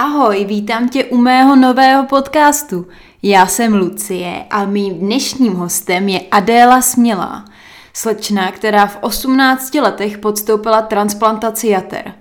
[0.00, 2.86] Ahoj, vítám tě u mého nového podcastu.
[3.22, 7.44] Já jsem Lucie a mým dnešním hostem je Adéla Smělá,
[7.92, 12.14] slečna, která v 18 letech podstoupila transplantaci jater.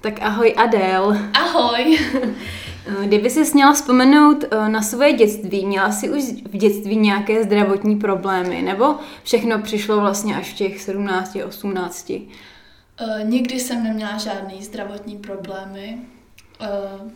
[0.00, 1.16] Tak ahoj Adél.
[1.34, 1.98] Ahoj.
[3.04, 6.22] Kdyby si měla vzpomenout eh, na svoje dětství, měla jsi už
[6.52, 12.10] v dětství nějaké zdravotní problémy, nebo všechno přišlo vlastně až v těch 17, 18?
[12.10, 12.18] Uh,
[13.24, 15.98] nikdy jsem neměla žádný zdravotní problémy.
[16.60, 17.10] Uh,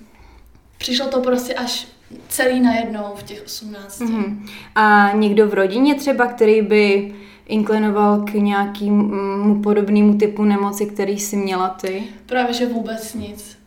[0.79, 1.89] přišlo to prostě až
[2.29, 4.01] celý najednou v těch 18.
[4.01, 4.49] Mm-hmm.
[4.75, 7.15] A někdo v rodině třeba, který by
[7.47, 12.05] inklinoval k nějakému podobnému typu nemoci, který jsi měla ty?
[12.27, 13.59] Právě, že vůbec nic.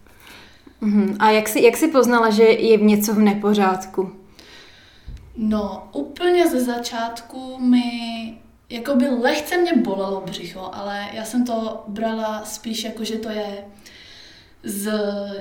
[0.81, 1.15] Mm-hmm.
[1.19, 4.11] A jak jsi, jak jsi poznala, že je v něco v nepořádku?
[5.37, 7.83] No, úplně ze začátku mi
[8.69, 13.29] jako by lehce mě bolelo břicho, ale já jsem to brala spíš jako, že to
[13.29, 13.65] je
[14.63, 14.91] z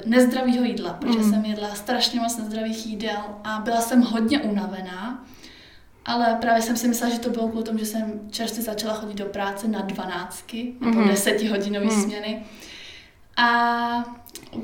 [0.06, 1.32] nezdravého jídla, protože mm.
[1.32, 5.24] jsem jedla strašně moc nezdravých jídel a byla jsem hodně unavená,
[6.06, 9.14] ale právě jsem si myslela, že to bylo kvůli tomu, že jsem čerstvě začala chodit
[9.18, 11.08] do práce na dvanáctky, nebo mm.
[11.08, 12.02] desetihodinové mm.
[12.02, 12.42] směny.
[13.36, 14.04] A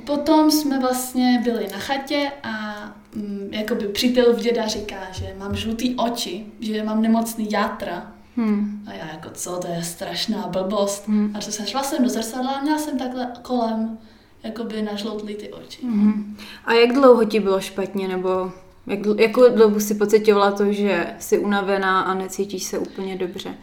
[0.06, 2.74] potom jsme vlastně byli na chatě a
[3.14, 8.12] mm, jakoby přítel v děda říká, že mám žlutý oči, že mám nemocný játra.
[8.36, 8.84] Hmm.
[8.86, 11.08] A já jako, co, to je strašná blbost.
[11.08, 11.36] Hmm.
[11.36, 13.98] A se šla jsem do zrcadla a měla jsem takhle kolem
[14.46, 15.82] jakoby nažloutlý ty oči.
[15.82, 16.36] Hmm.
[16.64, 18.52] A jak dlouho ti bylo špatně, nebo
[18.86, 23.54] jak, jako dlouho si pocitovala to, že jsi unavená a necítíš se úplně dobře?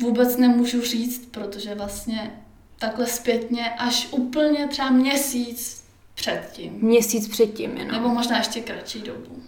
[0.00, 2.42] Vůbec nemůžu říct, protože vlastně
[2.78, 5.84] takhle zpětně až úplně třeba měsíc
[6.14, 6.72] předtím.
[6.72, 7.92] Měsíc předtím jenom.
[7.92, 9.42] Nebo možná ještě kratší dobu.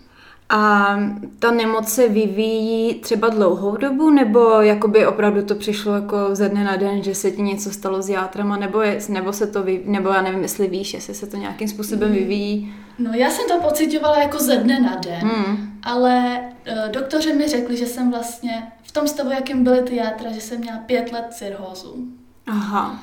[0.48, 0.97] A
[1.39, 6.64] ta nemoc se vyvíjí třeba dlouhou dobu, nebo jakoby opravdu to přišlo jako ze dne
[6.64, 9.91] na den, že se ti něco stalo s játrama, nebo, je, nebo se to vyvíjí,
[9.91, 12.14] nebo já nevím, jestli víš, jestli se to nějakým způsobem mm.
[12.14, 12.75] vyvíjí?
[12.98, 15.81] No já jsem to pocitovala jako ze dne na den, mm.
[15.83, 20.33] ale uh, doktoři mi řekli, že jsem vlastně v tom stavu, jakým byly ty játra,
[20.33, 22.08] že jsem měla pět let cirhózu.
[22.46, 22.98] Aha.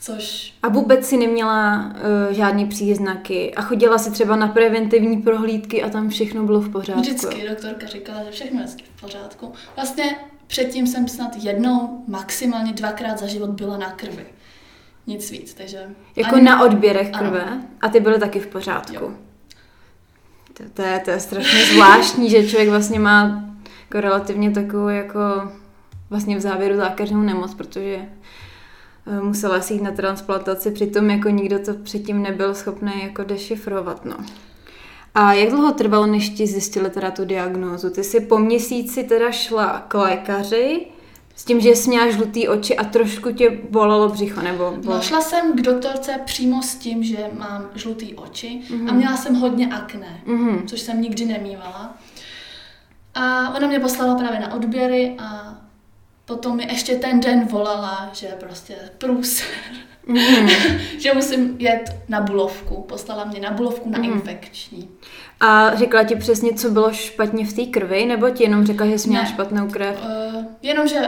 [0.00, 0.54] Což...
[0.62, 5.90] A vůbec si neměla uh, žádný příznaky a chodila si třeba na preventivní prohlídky a
[5.90, 7.00] tam všechno bylo v pořádku.
[7.00, 9.52] Vždycky doktorka říkala, že všechno je v pořádku.
[9.76, 10.16] Vlastně
[10.46, 14.26] předtím jsem snad jednou, maximálně dvakrát za život byla na krvi.
[15.06, 15.88] Nic víc, takže...
[16.16, 16.44] Jako ani...
[16.44, 17.44] na odběrech krve?
[17.44, 17.62] Ano.
[17.80, 18.94] A ty byly taky v pořádku?
[18.94, 19.12] Jo.
[20.54, 23.44] To, to, je, to je strašně zvláštní, že člověk vlastně má
[23.84, 25.52] jako relativně takovou jako
[26.10, 28.17] vlastně v závěru zákeřnou nemoc, protože Eh,
[29.22, 34.16] musela si jít na transplantaci, přitom jako nikdo to předtím nebyl schopný jako dešifrovat, no.
[35.14, 37.90] A jak dlouho trvalo, než ti zjistili teda tu diagnózu?
[37.90, 40.86] Ty jsi po měsíci teda šla k lékaři,
[41.36, 44.70] s tím, že jsi měla žlutý oči a trošku tě bolelo břicho, nebo?
[44.70, 44.94] Bol...
[44.94, 48.88] No, šla jsem k doktorce přímo s tím, že mám žlutý oči mm-hmm.
[48.88, 48.96] a mhm.
[48.96, 50.64] měla jsem hodně akné, mm-hmm.
[50.66, 51.96] což jsem nikdy nemývala.
[53.14, 55.58] A ona mě poslala právě na odběry a
[56.28, 59.46] potom mi ještě ten den volala, že prostě průser.
[60.06, 60.18] Mm.
[60.98, 62.82] že musím jet na bulovku.
[62.82, 64.04] Poslala mě na bulovku na mm.
[64.04, 64.88] infekční.
[65.40, 68.98] A řekla ti přesně, co bylo špatně v té krvi, nebo ti jenom řekla, že
[68.98, 69.30] jsi měla ne.
[69.30, 70.02] špatnou krev?
[70.02, 71.00] Uh, jenom, že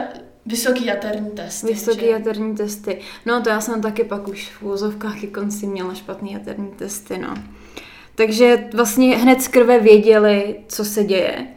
[0.45, 1.67] vysoký jaterní testy.
[1.67, 2.09] Vysoký že?
[2.09, 3.01] jaterní testy.
[3.25, 7.17] No to já jsem taky pak už v úzovkách i konci měla špatný jaterní testy,
[7.17, 7.33] no.
[8.15, 11.47] Takže vlastně hned z krve věděli, co se děje.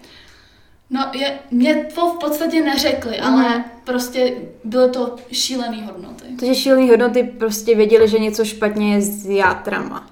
[0.90, 3.26] No, je, mě to v podstatě neřekli, mm.
[3.26, 4.34] ale prostě
[4.64, 6.24] byly to šílené hodnoty.
[6.38, 10.06] Takže šílené hodnoty prostě věděli, že něco špatně je s játrama.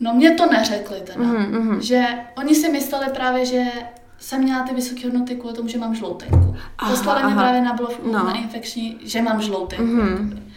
[0.00, 1.24] No, mě to neřekli teda.
[1.24, 1.80] Mm, mm.
[1.80, 2.04] Že
[2.36, 3.64] oni si mysleli právě, že
[4.18, 6.56] jsem měla ty vysoké hodnoty kvůli tomu, že mám žloutenku.
[6.78, 7.28] Aha, Poslali aha.
[7.28, 8.24] mě právě na blovku no.
[8.24, 9.84] na infekční, že mám žloutenku.
[9.84, 10.52] Mm.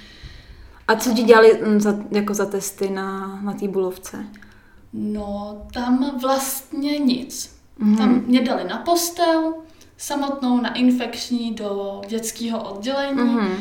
[0.87, 4.25] A co ti dělali mm, za, jako za testy na, na té bulovce?
[4.93, 7.56] No, tam vlastně nic.
[7.79, 7.97] Mm-hmm.
[7.97, 9.53] Tam mě dali na postel,
[9.97, 13.21] samotnou na infekční do dětského oddělení.
[13.21, 13.55] Mm-hmm.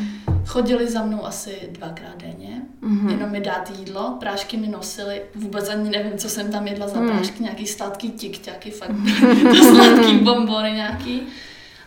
[0.45, 3.09] Chodili za mnou asi dvakrát denně, mm-hmm.
[3.09, 6.99] jenom mi dát jídlo, prášky mi nosili, vůbec ani nevím, co jsem tam jedla za
[6.99, 7.09] mm.
[7.09, 8.95] prášky, nějaký sladký tikťaky, fakt
[9.49, 11.21] to sladký bombony nějaký.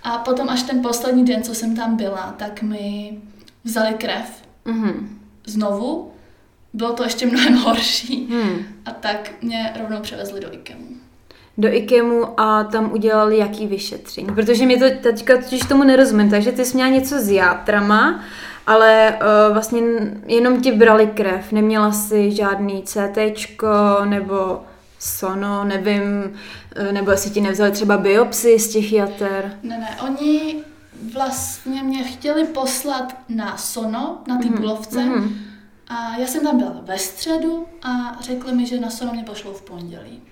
[0.03, 3.19] A potom až ten poslední den, co jsem tam byla, tak mi
[3.65, 5.09] vzali krev mm-hmm.
[5.47, 6.13] znovu.
[6.73, 8.29] Bylo to ještě mnohem horší.
[8.31, 8.65] Mm.
[8.87, 11.00] A tak mě rovnou převezli do IKEMu
[11.61, 14.29] do IKEMu a tam udělali jaký vyšetření.
[14.35, 18.21] Protože mi to teďka totiž tomu nerozumím, takže ty jsi měla něco s játrama,
[18.67, 19.81] ale uh, vlastně
[20.27, 23.19] jenom ti brali krev, neměla si žádný CT
[24.05, 24.61] nebo
[24.99, 26.03] sono, nevím,
[26.81, 29.53] uh, nebo jestli ti nevzali třeba biopsy z těch jater.
[29.63, 30.57] Ne, ne, oni
[31.15, 34.61] vlastně mě chtěli poslat na sono, na té mm-hmm.
[34.61, 35.31] bulovce, mm-hmm.
[35.93, 39.53] A já jsem tam byla ve středu a řekli mi, že na sono mě pošlou
[39.53, 40.23] v pondělí.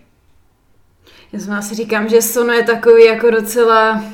[1.32, 4.04] Já jsem asi říkám, že sono je takový jako docela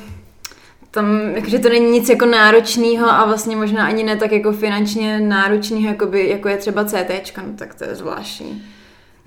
[0.95, 5.21] tam, jakože to není nic jako náročného a vlastně možná ani ne tak jako finančně
[5.21, 8.63] náročného, jako, by, jako je třeba CT, no tak to je zvláštní.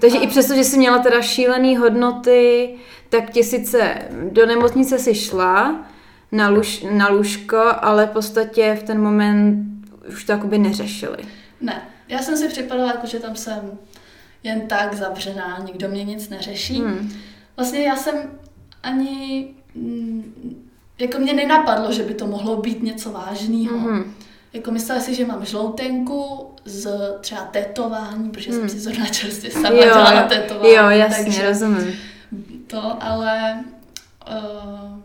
[0.01, 0.21] Takže a...
[0.21, 2.69] i přesto, že jsi měla teda šílené hodnoty,
[3.09, 3.95] tak ti sice
[4.31, 5.85] do nemocnice si šla
[6.31, 9.65] na, lůž, na lůžko, ale v podstatě v ten moment
[10.09, 11.17] už to jakoby neřešili.
[11.61, 13.71] Ne, já jsem si připadala, jako že tam jsem
[14.43, 16.79] jen tak zavřená, nikdo mě nic neřeší.
[16.79, 17.11] Hmm.
[17.57, 18.15] Vlastně já jsem
[18.83, 20.63] ani mm,
[20.99, 23.77] jako mě nenapadlo, že by to mohlo být něco vážného.
[23.77, 24.05] Mm-hmm.
[24.53, 26.89] Jako myslela si, že mám žloutenku z
[27.21, 28.57] třeba tetování, protože mm.
[28.59, 30.73] jsem si zrovna čerstvě sama jo, dělala tetování.
[30.73, 31.93] Jo, jasně, takže rozumím.
[32.67, 33.63] To, ale...
[34.29, 34.99] Uh...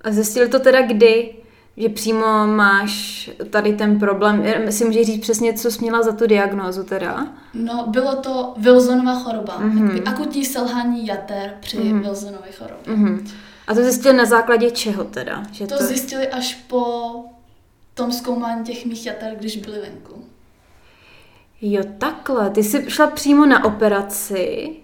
[0.00, 1.34] A zjistil to teda kdy?
[1.76, 6.26] Že přímo máš tady ten problém, si můžeš říct přesně, co jsi měla za tu
[6.26, 7.26] diagnózu teda?
[7.54, 10.02] No, bylo to Wilsonova choroba, mm-hmm.
[10.06, 12.02] akutní selhání jater při mm-hmm.
[12.02, 12.94] Wilsonově chorobě.
[12.94, 13.30] Mm-hmm.
[13.66, 15.42] A to zjistili na základě čeho teda?
[15.52, 17.14] Že to, to zjistili až po
[17.94, 20.24] tom zkoumání těch mých jater, když byli venku.
[21.60, 22.50] Jo, takhle.
[22.50, 24.76] Ty jsi šla přímo na operaci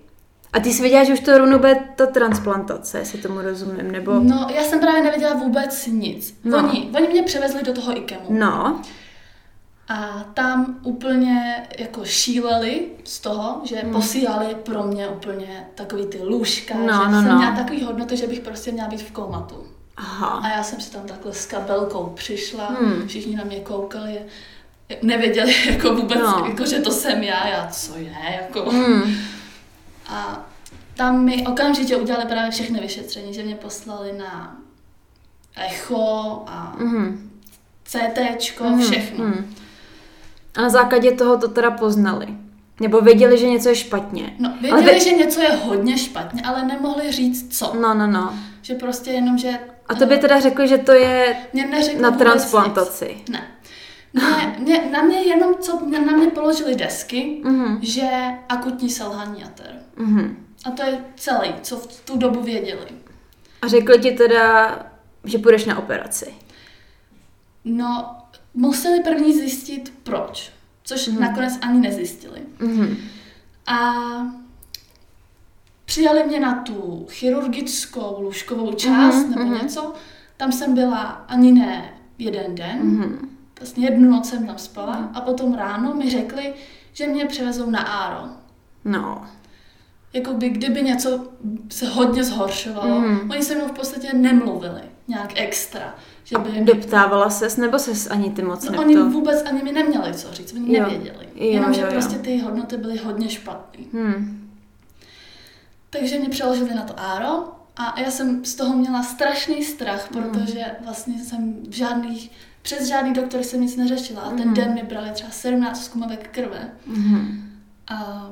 [0.56, 4.14] a ty jsi věděla, že už to rovnou bude ta transplantace, jestli tomu rozumím, nebo...
[4.20, 6.38] No, já jsem právě nevěděla vůbec nic.
[6.44, 6.58] No.
[6.58, 8.26] Oni, oni mě převezli do toho IKEMu.
[8.28, 8.82] No.
[9.88, 13.92] A tam úplně jako šíleli z toho, že hmm.
[13.92, 17.36] posílali pro mě úplně takový ty lůžka, no, že no, jsem no.
[17.36, 19.66] měla takový hodnoty, že bych prostě měla být v komatu.
[19.96, 20.26] Aha.
[20.26, 23.08] A já jsem si tam takhle s kabelkou přišla, hmm.
[23.08, 24.18] všichni na mě koukali,
[25.02, 26.44] nevěděli jako vůbec, no.
[26.48, 28.70] jako, že to jsem já, já co je, jako.
[28.70, 29.02] Hmm.
[30.08, 30.46] A
[30.96, 34.56] tam mi okamžitě udělali právě všechny vyšetření, že mě poslali na
[35.56, 37.30] echo a mm.
[37.84, 38.80] CT, mm.
[38.80, 39.24] všechno.
[39.24, 39.54] Mm.
[40.56, 42.26] A na základě toho to teda poznali.
[42.80, 44.34] Nebo věděli, že něco je špatně.
[44.38, 45.00] No, věděli, ale...
[45.00, 47.74] že něco je hodně špatně, ale nemohli říct co.
[47.80, 48.34] No, no, no.
[48.62, 49.58] Že prostě jenom, že...
[49.88, 51.36] A to by teda řekli, že to je
[52.00, 53.14] na transplantaci.
[53.16, 53.28] Nic.
[53.28, 53.46] Ne.
[54.14, 57.78] Ne, mě, na mě jenom, co na mě položili desky, mm-hmm.
[57.82, 58.08] že
[58.48, 59.85] akutní selhání jater.
[59.98, 60.36] Mm-hmm.
[60.64, 62.86] A to je celý, co v tu dobu věděli.
[63.62, 64.78] A řekli ti teda,
[65.24, 66.34] že půjdeš na operaci?
[67.64, 68.16] No,
[68.54, 70.52] museli první zjistit proč,
[70.84, 71.18] což mm-hmm.
[71.18, 72.40] nakonec ani nezjistili.
[72.58, 72.96] Mm-hmm.
[73.66, 73.94] A
[75.84, 79.30] přijali mě na tu chirurgickou lůžkovou část mm-hmm.
[79.30, 79.62] nebo mm-hmm.
[79.62, 79.94] něco.
[80.36, 83.28] Tam jsem byla ani ne jeden den, mm-hmm.
[83.58, 85.10] vlastně jednu noc jsem tam spala mm-hmm.
[85.14, 86.54] a potom ráno mi řekli,
[86.92, 88.28] že mě převezou na Áro.
[88.84, 89.26] No.
[90.16, 91.28] Jakoby kdyby něco
[91.68, 93.30] se hodně zhoršovalo, mm-hmm.
[93.30, 95.94] oni se mnou v podstatě nemluvili nějak extra.
[96.24, 96.60] Že by...
[96.60, 100.32] A doptávala ses, nebo ses ani ty moc no, Oni vůbec ani mi neměli co
[100.32, 100.82] říct, oni jo.
[100.82, 101.28] nevěděli.
[101.34, 103.84] Jo, Jenom, že jo, prostě ty hodnoty byly hodně špatné.
[103.92, 104.50] Hmm.
[105.90, 107.44] Takže mě přeložili na to áro
[107.76, 110.22] a já jsem z toho měla strašný strach, hmm.
[110.22, 112.30] protože vlastně jsem v žádných,
[112.62, 114.54] přes žádný doktor jsem nic neřešila a ten hmm.
[114.54, 116.70] den mi brali třeba 17 zkumovek krve.
[116.86, 117.42] Hmm.
[117.88, 118.28] A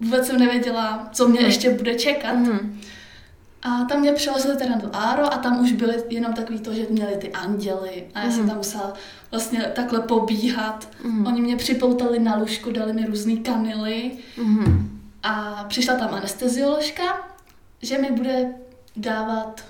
[0.00, 1.46] vůbec jsem nevěděla, co mě hmm.
[1.46, 2.34] ještě bude čekat.
[2.34, 2.80] Hmm.
[3.64, 6.86] A tam mě převezli teda do Áro a tam už byly jenom takový to, že
[6.90, 8.32] měli ty anděly a já mm.
[8.32, 8.48] jsem mhm.
[8.48, 8.92] tam musela
[9.30, 10.88] vlastně takhle pobíhat.
[11.04, 11.26] Mm.
[11.26, 15.00] Oni mě připoutali na lůžku, dali mi různé kamily mm.
[15.22, 17.02] a přišla tam anestezioložka,
[17.82, 18.54] že mi bude
[18.96, 19.64] dávat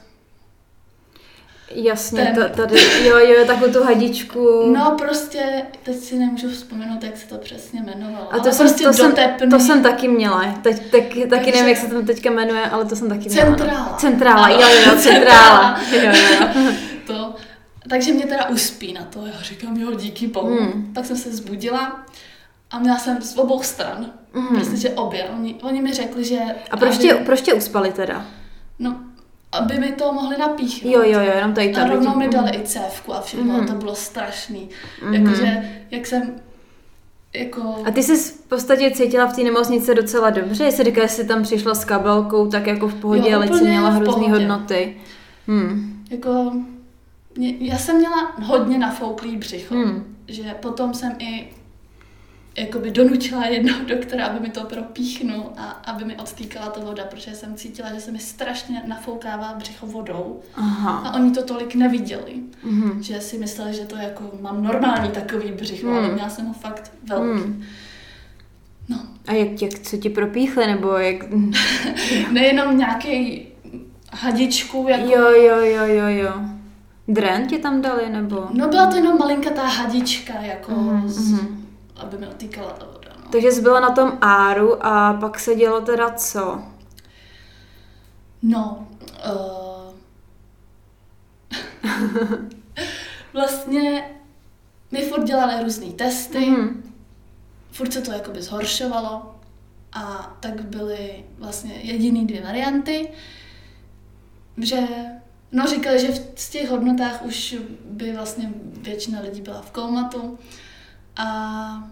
[1.74, 2.50] Jasně, ten...
[2.56, 4.72] tady, jo, jo, takovou tu hadičku.
[4.72, 8.34] No prostě, teď si nemůžu vzpomenout, jak se to přesně jmenovalo.
[8.34, 9.14] A to, jsem, prostě to, jsem,
[9.50, 10.58] to jsem taky měla.
[10.62, 11.50] Teď, tak, taky Takže...
[11.50, 13.46] nevím, jak se to teďka jmenuje, ale to jsem taky měla.
[13.46, 13.88] Centrála.
[13.92, 13.96] No.
[13.98, 15.80] Centrála, jo, jo, centrála.
[15.92, 16.72] jo, jo.
[17.06, 17.34] to,
[17.88, 19.26] takže mě teda uspí na to.
[19.26, 20.56] Já říkám, jo, díky bohu.
[20.56, 20.92] Hmm.
[20.94, 22.04] Tak jsem se zbudila
[22.70, 24.12] a měla jsem z obou stran.
[24.34, 24.46] Mm.
[24.46, 25.24] Prostě, že obě.
[25.24, 26.38] Oni, oni mi řekli, že...
[26.70, 28.26] A proč tě, proč tě uspali teda?
[28.78, 29.00] No,
[29.54, 30.92] aby mi to mohli napíchnout.
[30.92, 33.66] Jo, jo, jo, jenom tady A rovnou mi dali i cévku a všechno, mm.
[33.66, 34.68] to bylo strašný.
[35.06, 35.14] Mm.
[35.14, 36.34] Jakože, jak jsem
[37.34, 37.76] jako...
[37.84, 40.64] A ty jsi v podstatě cítila v té nemocnici docela dobře?
[40.64, 43.64] Jestli říkáš, že jsi tam přišla s kabelkou, tak jako v pohodě, jo, ale jsi
[43.64, 44.96] měla hrozný hodnoty.
[45.46, 46.04] Hmm.
[46.10, 46.52] Jako,
[47.38, 50.16] já jsem měla hodně nafouklý břicho, hmm.
[50.28, 51.50] že potom jsem i
[52.58, 57.34] jakoby donutila jednoho doktora, aby mi to propíchnul a aby mi odstýkala ta voda, protože
[57.34, 60.90] jsem cítila, že se mi strašně nafoukává břicho vodou Aha.
[60.90, 62.34] a oni to tolik neviděli,
[62.66, 62.98] mm-hmm.
[62.98, 65.96] že si mysleli, že to jako mám normální takový břicho, mm.
[65.96, 67.46] ale měla jsem ho fakt velký.
[67.46, 67.62] Mm.
[68.88, 68.98] No.
[69.26, 71.16] A jak, jak co ti propíchli, nebo jak...
[72.32, 73.46] Nejenom nějaký
[74.12, 75.10] hadičku, jako...
[75.10, 76.32] Jo, jo, jo, jo, jo.
[77.08, 78.46] Dren ti tam dali, nebo?
[78.52, 81.06] No byla to jenom malinkatá hadička, jako mm-hmm.
[81.06, 81.63] z
[81.96, 83.10] aby mi otýkala ta voda.
[83.24, 83.30] No.
[83.32, 86.62] Takže jsi byla na tom áru a pak se dělo teda co?
[88.42, 88.88] No,
[89.30, 89.94] uh...
[93.32, 94.10] vlastně
[94.90, 96.94] my furt dělali různé testy, mm.
[97.72, 99.34] furt se to jakoby zhoršovalo
[99.92, 103.08] a tak byly vlastně jediný dvě varianty,
[104.58, 104.78] že
[105.52, 110.38] no říkali, že v z těch hodnotách už by vlastně většina lidí byla v koumatu
[111.16, 111.88] a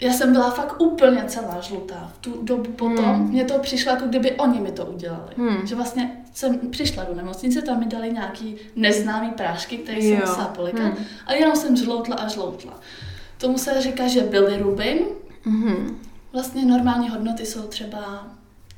[0.00, 3.04] já jsem byla fakt úplně celá žlutá v tu dobu potom.
[3.04, 3.28] Hmm.
[3.28, 5.34] Mně to přišlo, jako kdyby oni mi to udělali.
[5.36, 5.66] Hmm.
[5.66, 10.48] Že vlastně jsem přišla do nemocnice, tam mi dali nějaký neznámý prášky, které jsem musela
[10.48, 10.82] polikat.
[10.82, 11.04] Hmm.
[11.26, 12.80] A jenom jsem žloutla a žloutla.
[13.38, 14.98] Tomu se říká, že bilirubin.
[15.42, 16.00] Hmm.
[16.32, 18.26] Vlastně normální hodnoty jsou třeba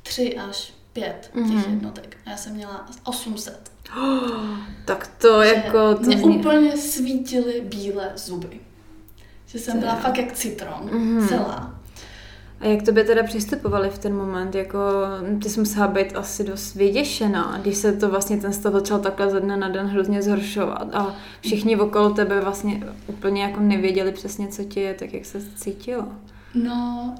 [0.03, 1.73] 3 až 5 těch hmm.
[1.73, 2.17] jednotek.
[2.25, 3.71] A já jsem měla 800.
[3.97, 4.31] Oh,
[4.85, 5.95] tak to že jako...
[5.95, 6.37] To mě zní...
[6.37, 8.59] úplně svítily bílé zuby.
[9.53, 11.27] Že jsem byla fakt jak citron, mm-hmm.
[11.27, 11.79] celá.
[12.59, 14.55] A jak to by teda přistupovali v ten moment?
[14.55, 14.79] Jako,
[15.41, 19.29] ty jsi musela být asi dost vyděšená, když se to vlastně ten stav začal takhle
[19.29, 24.47] ze dne na den hrozně zhoršovat a všichni okolo tebe vlastně úplně jako nevěděli přesně,
[24.47, 26.07] co ti je, tak jak se cítila?
[26.53, 27.15] No,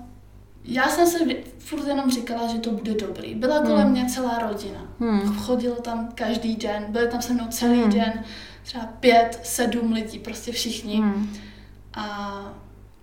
[0.66, 1.20] já jsem se
[1.60, 3.36] furt jenom říkala, že to bude dobrý.
[3.36, 3.92] Byla kolem hmm.
[3.92, 4.88] mě celá rodina.
[5.00, 5.36] Hmm.
[5.36, 7.92] Chodila tam každý den, byli tam se mnou celý hmm.
[7.92, 8.24] den,
[8.64, 10.96] třeba pět, sedm lidí, prostě všichni.
[10.98, 11.30] Hmm.
[11.96, 12.40] A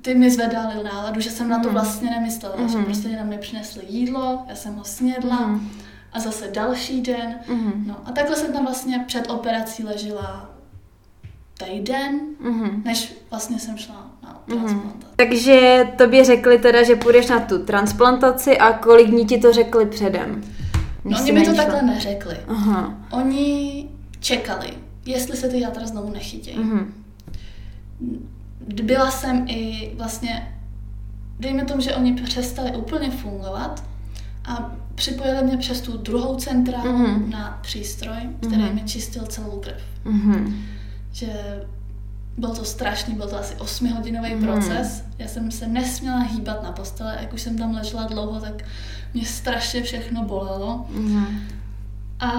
[0.02, 1.72] ty mi zvedali náladu, že jsem na to hmm.
[1.72, 2.68] vlastně nemyslela, mm.
[2.68, 2.84] že hmm.
[2.84, 5.70] prostě jenom mi přinesli jídlo, já jsem ho snědla mm.
[6.12, 7.34] a zase další den.
[7.48, 7.84] Mm.
[7.86, 10.50] No a takhle jsem tam vlastně před operací ležela
[11.64, 12.82] týden, mm.
[12.84, 15.06] než vlastně jsem šla na transplantaci.
[15.06, 15.16] Mm.
[15.16, 19.86] Takže tobě řekli teda, že půjdeš na tu transplantaci a kolik dní ti to řekli
[19.86, 20.42] předem?
[21.04, 22.36] No oni mi to takhle neřekli.
[22.48, 22.94] Aha.
[23.10, 23.88] Oni
[24.20, 24.68] čekali,
[25.06, 26.58] jestli se ty játra znovu nechytějí.
[26.58, 26.94] Mm
[28.82, 30.54] byla jsem i vlastně,
[31.38, 33.84] dejme tomu, že oni přestali úplně fungovat
[34.44, 37.28] a připojili mě přes tu druhou centrálu mm-hmm.
[37.28, 38.74] na přístroj, který mm-hmm.
[38.74, 39.82] mi čistil celou krev.
[40.04, 40.54] Mm-hmm.
[41.12, 41.26] Že
[42.36, 44.44] byl to strašný, byl to asi 8-hodinový mm-hmm.
[44.44, 45.04] proces.
[45.18, 48.62] Já jsem se nesměla hýbat na postele, jak už jsem tam ležela dlouho, tak
[49.14, 50.86] mě strašně všechno bolelo.
[50.94, 51.26] Mm-hmm.
[52.20, 52.30] A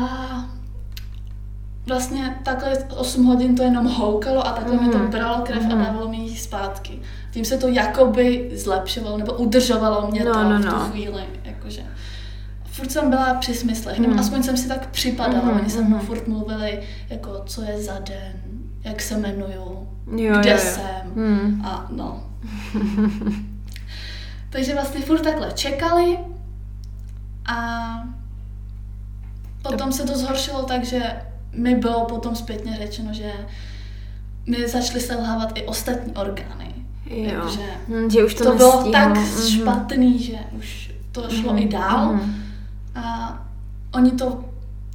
[1.88, 4.86] vlastně takhle 8 hodin to jenom houkalo a takhle mm.
[4.86, 5.12] mi to mhm.
[5.12, 5.72] bralo krev mm.
[5.72, 5.86] a mhm.
[5.86, 7.00] dávalo mi ji zpátky.
[7.32, 10.80] Tím se to jakoby zlepšovalo nebo udržovalo mě no, to no, v tu no.
[10.80, 11.24] chvíli.
[11.44, 11.82] Jakože.
[12.66, 14.02] Furt jsem byla při smyslech, mm.
[14.02, 14.20] nebo mhm.
[14.20, 15.52] aspoň jsem si tak připadala.
[15.52, 15.60] Mm.
[15.60, 18.34] Oni se mnou furt mluvili, jako co je za den,
[18.84, 20.58] jak se jmenuju, jo, kde jo, jo.
[20.58, 21.62] jsem mm.
[21.66, 22.24] a no.
[24.50, 26.18] Takže vlastně furt takhle čekali
[27.46, 27.90] a
[29.62, 31.02] potom se to zhoršilo tak, že
[31.54, 33.32] mi bylo potom zpětně řečeno, že
[34.48, 36.74] mi začaly selhávat i ostatní orgány.
[37.06, 37.42] Jo.
[37.42, 39.62] Takže hm, že už to, to bylo tak mm-hmm.
[39.62, 41.66] špatný, že už to šlo mm-hmm.
[41.66, 42.14] i dál.
[42.14, 42.32] Mm-hmm.
[42.96, 43.38] A
[43.94, 44.46] oni to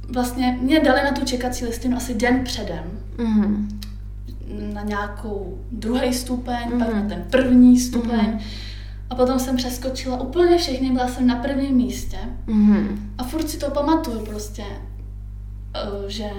[0.09, 2.83] vlastně mě dali na tu čekací listinu asi den předem.
[3.17, 3.67] Mm-hmm.
[4.73, 6.79] Na nějakou druhý stupeň, mm-hmm.
[6.79, 8.19] pak na ten první stupeň.
[8.19, 8.41] Mm-hmm.
[9.09, 12.17] A potom jsem přeskočila úplně všechny, byla jsem na prvním místě.
[12.47, 12.97] Mm-hmm.
[13.17, 14.63] A furt si to pamatuju prostě.
[15.75, 16.29] Eh, že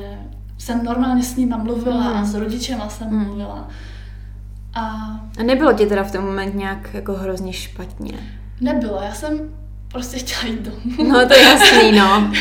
[0.59, 2.17] jsem normálně s ním mluvila mm.
[2.17, 3.25] a s rodičema jsem mm.
[3.25, 3.69] mluvila.
[4.75, 4.81] A...
[5.39, 8.13] a nebylo ti teda v ten moment nějak jako hrozně špatně?
[8.61, 9.41] Nebylo, já jsem
[9.89, 11.13] prostě chtěla jít domů.
[11.13, 12.33] No to je jasný, no.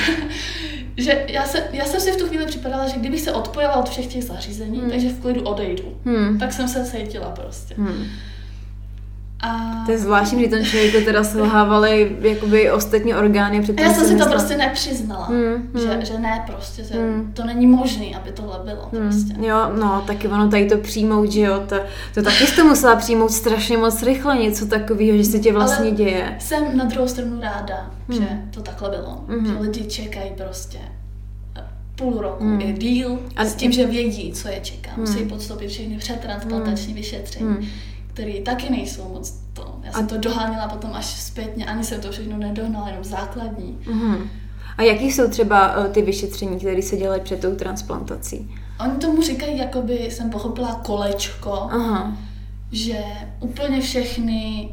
[0.98, 3.90] že já, se, já jsem si v tu chvíli připadala, že kdybych se odpojila od
[3.90, 4.90] všech těch zařízení, mm.
[4.90, 5.98] takže v klidu odejdu.
[6.06, 6.40] Mm.
[6.40, 7.76] Tak jsem se cítila prostě.
[7.78, 8.06] Mm.
[9.42, 9.84] A...
[9.86, 13.62] To je zvláštní, že ten člověk to teda selhávaly jakoby ostatní orgány.
[13.62, 14.32] Před já jsem si to myslela...
[14.32, 16.06] prostě nepřiznala, hmm, že, hmm.
[16.06, 17.32] že ne prostě, že hmm.
[17.34, 19.02] to není možné, aby tohle bylo hmm.
[19.02, 19.34] prostě.
[19.40, 21.76] Jo, no, taky ono tady to přijmout, že jo, to,
[22.14, 25.88] to taky jsi to musela přijmout strašně moc rychle, něco takového, že se tě vlastně
[25.88, 26.36] Ale děje.
[26.40, 28.18] jsem na druhou stranu ráda, hmm.
[28.18, 29.46] že to takhle bylo, hmm.
[29.46, 30.78] že lidi čekají prostě
[31.96, 32.62] půl roku hmm.
[32.62, 34.92] i díl a s tím, že vědí, co je čeká.
[34.92, 35.00] Hmm.
[35.00, 36.96] Musí podstoupit všechny předtransplantační hmm.
[36.96, 37.50] vyšetření.
[37.50, 37.66] Hmm
[38.18, 39.80] který taky nejsou moc to.
[39.84, 40.08] Já jsem a...
[40.08, 43.78] to doháněla potom až zpětně, ani jsem to všechno nedohnala, jenom základní.
[43.84, 44.28] Mm-hmm.
[44.78, 48.56] A jaký jsou třeba uh, ty vyšetření, které se dělají před tou transplantací?
[48.80, 52.18] Oni tomu říkají, jakoby jsem pochopila kolečko, Aha.
[52.72, 53.04] že
[53.40, 54.70] úplně všechny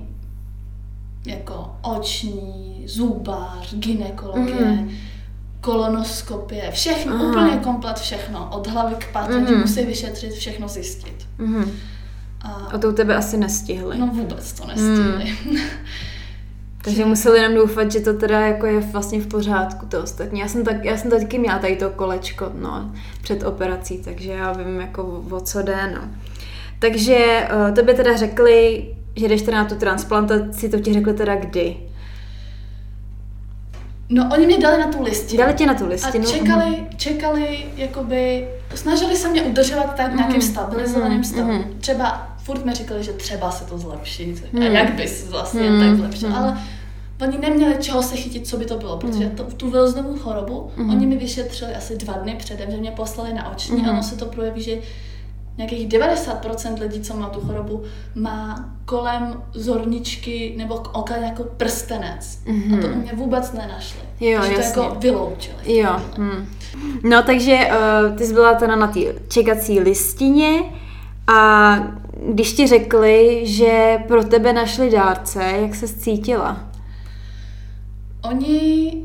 [1.27, 4.91] jako oční, zubář, ginekologie, mm-hmm.
[5.61, 7.31] kolonoskopie, všechno, Aha.
[7.31, 9.61] úplně komplet všechno, od hlavy k patu, mm-hmm.
[9.61, 11.27] musí vyšetřit, všechno zjistit.
[11.39, 11.69] Mm-hmm.
[12.45, 13.99] A, a to u tebe asi nestihli.
[13.99, 15.25] No vůbec to nestihli.
[15.25, 15.57] Hmm.
[16.85, 20.41] Takže museli jenom doufat, že to teda jako je vlastně v pořádku to ostatní.
[20.41, 24.53] Já jsem, tak, já jsem taky měla tady to kolečko no, před operací, takže já
[24.53, 25.93] vím jako o co jde.
[25.95, 26.01] No.
[26.79, 31.37] Takže uh, tobě teda řekli, že jdeš teda na tu transplantaci, to ti řekli teda
[31.37, 31.77] kdy?
[34.09, 35.43] No, oni mě dali na tu listinu.
[35.43, 36.25] Dali tě na tu listinu.
[36.25, 40.43] A čekali, čekali, jakoby, snažili se mě udržovat tak nějakým mm.
[40.43, 41.25] stabilizovaným mm.
[41.25, 41.53] stavu.
[41.53, 41.65] Mm.
[41.81, 44.35] Třeba furt mi říkali, že třeba se to zlepší.
[44.53, 44.63] Mm.
[44.63, 45.81] A jak by se vlastně mm.
[45.81, 46.29] tak zlepšil.
[46.29, 46.35] Mm.
[46.35, 46.59] Ale
[47.21, 50.91] oni neměli čeho se chytit, co by to bylo, protože to, tu Wilsonovu chorobu, mm.
[50.91, 53.89] oni mi vyšetřili asi dva dny předem, že mě poslali na oční mm.
[53.89, 54.79] a ono se to projeví, že
[55.59, 57.83] nějakých 90% lidí, co má tu chorobu,
[58.15, 62.39] má kolem zorničky nebo oka jako prstenec.
[62.47, 62.79] Mm-hmm.
[62.79, 64.01] A to u mě vůbec nenašli.
[64.21, 64.75] Jo, takže jasně.
[64.75, 65.77] to jako vyloučili.
[65.79, 65.97] Jo.
[66.17, 66.49] Hmm.
[67.03, 70.63] No takže uh, ty jsi byla teda na té čekací listině
[71.27, 71.77] a
[72.29, 76.71] když ti řekli, že pro tebe našli dárce, jak se cítila?
[78.23, 79.05] Oni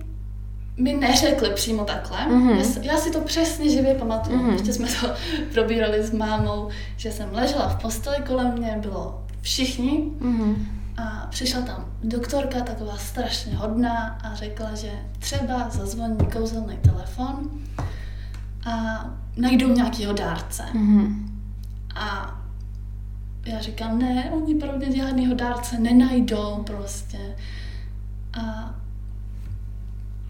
[0.77, 2.17] mi neřekli přímo takhle.
[2.17, 2.81] Mm-hmm.
[2.81, 4.38] Já, si to přesně živě pamatuju.
[4.38, 4.53] Mm-hmm.
[4.53, 5.07] Ještě jsme to
[5.53, 10.55] probírali s mámou, že jsem ležela v posteli, kolem mě bylo všichni mm-hmm.
[10.97, 17.49] a přišla tam doktorka, taková strašně hodná a řekla, že třeba zazvoní kouzelný telefon
[18.65, 19.05] a
[19.38, 20.63] najdou nějakého dárce.
[20.73, 21.29] Mm-hmm.
[21.96, 22.39] A
[23.46, 27.17] já říkám, ne, oni pro mě žádného dárce nenajdou prostě.
[28.41, 28.75] A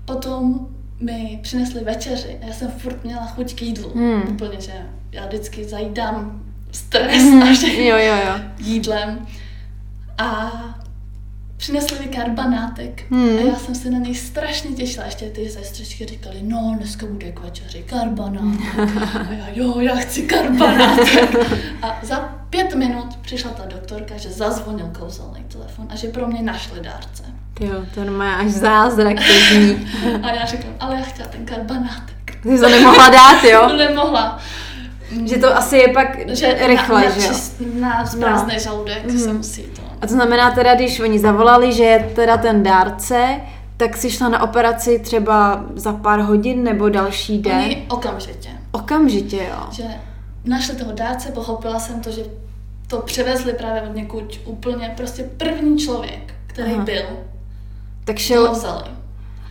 [0.06, 0.68] potom
[1.00, 3.92] mi přinesli večeři a já jsem furt měla chuť k jídlu.
[3.96, 4.22] Hmm.
[4.30, 4.74] Úplně, že
[5.12, 7.42] já vždycky zajídám stres hmm.
[7.68, 8.40] jo, jo, jo.
[8.58, 9.28] jídlem.
[10.18, 10.52] A
[11.60, 13.38] přinesli mi karbanátek hmm.
[13.38, 15.06] a já jsem se na něj strašně těšila.
[15.06, 18.78] Ještě ty sestřičky říkali, no dneska bude k večeři karbanátek.
[19.30, 21.36] a já, jo, já chci karbanátek.
[21.82, 26.42] a za pět minut přišla ta doktorka, že zazvonil kouzelný telefon a že pro mě
[26.42, 27.24] našli dárce.
[27.60, 29.88] Jo, to má až zázrak to zní.
[30.24, 32.38] a já říkám, ale já chtěla ten karbanátek.
[32.44, 33.70] Ty jsi to nemohla dát, jo?
[33.70, 34.40] to nemohla.
[35.26, 37.34] Že to asi je pak že rychle, na, že jo?
[37.80, 38.60] Na prázdný no.
[38.60, 39.20] žaludek mm.
[39.20, 39.66] se musí.
[40.02, 43.40] A to znamená teda, když oni zavolali, že je teda ten dárce,
[43.78, 47.58] tak si šla na operaci třeba za pár hodin nebo další den?
[47.58, 48.50] Oni okamžitě.
[48.72, 49.68] Okamžitě, jo.
[49.72, 49.84] Že
[50.46, 52.24] našli toho dárce, pochopila jsem to, že
[52.88, 56.84] to převezli právě od někud úplně prostě první člověk, který Aha.
[56.84, 57.06] byl.
[58.06, 58.48] Tak šel...
[58.48, 58.90] To vzali.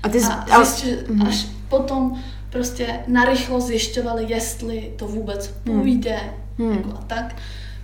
[0.03, 0.33] A ty jsi...
[0.51, 1.27] A zjistili, mm.
[1.27, 2.18] až potom
[2.51, 5.81] prostě narychlo zjišťovali, jestli to vůbec hmm.
[5.81, 6.20] půjde
[6.59, 6.72] hmm.
[6.72, 7.35] jako a tak.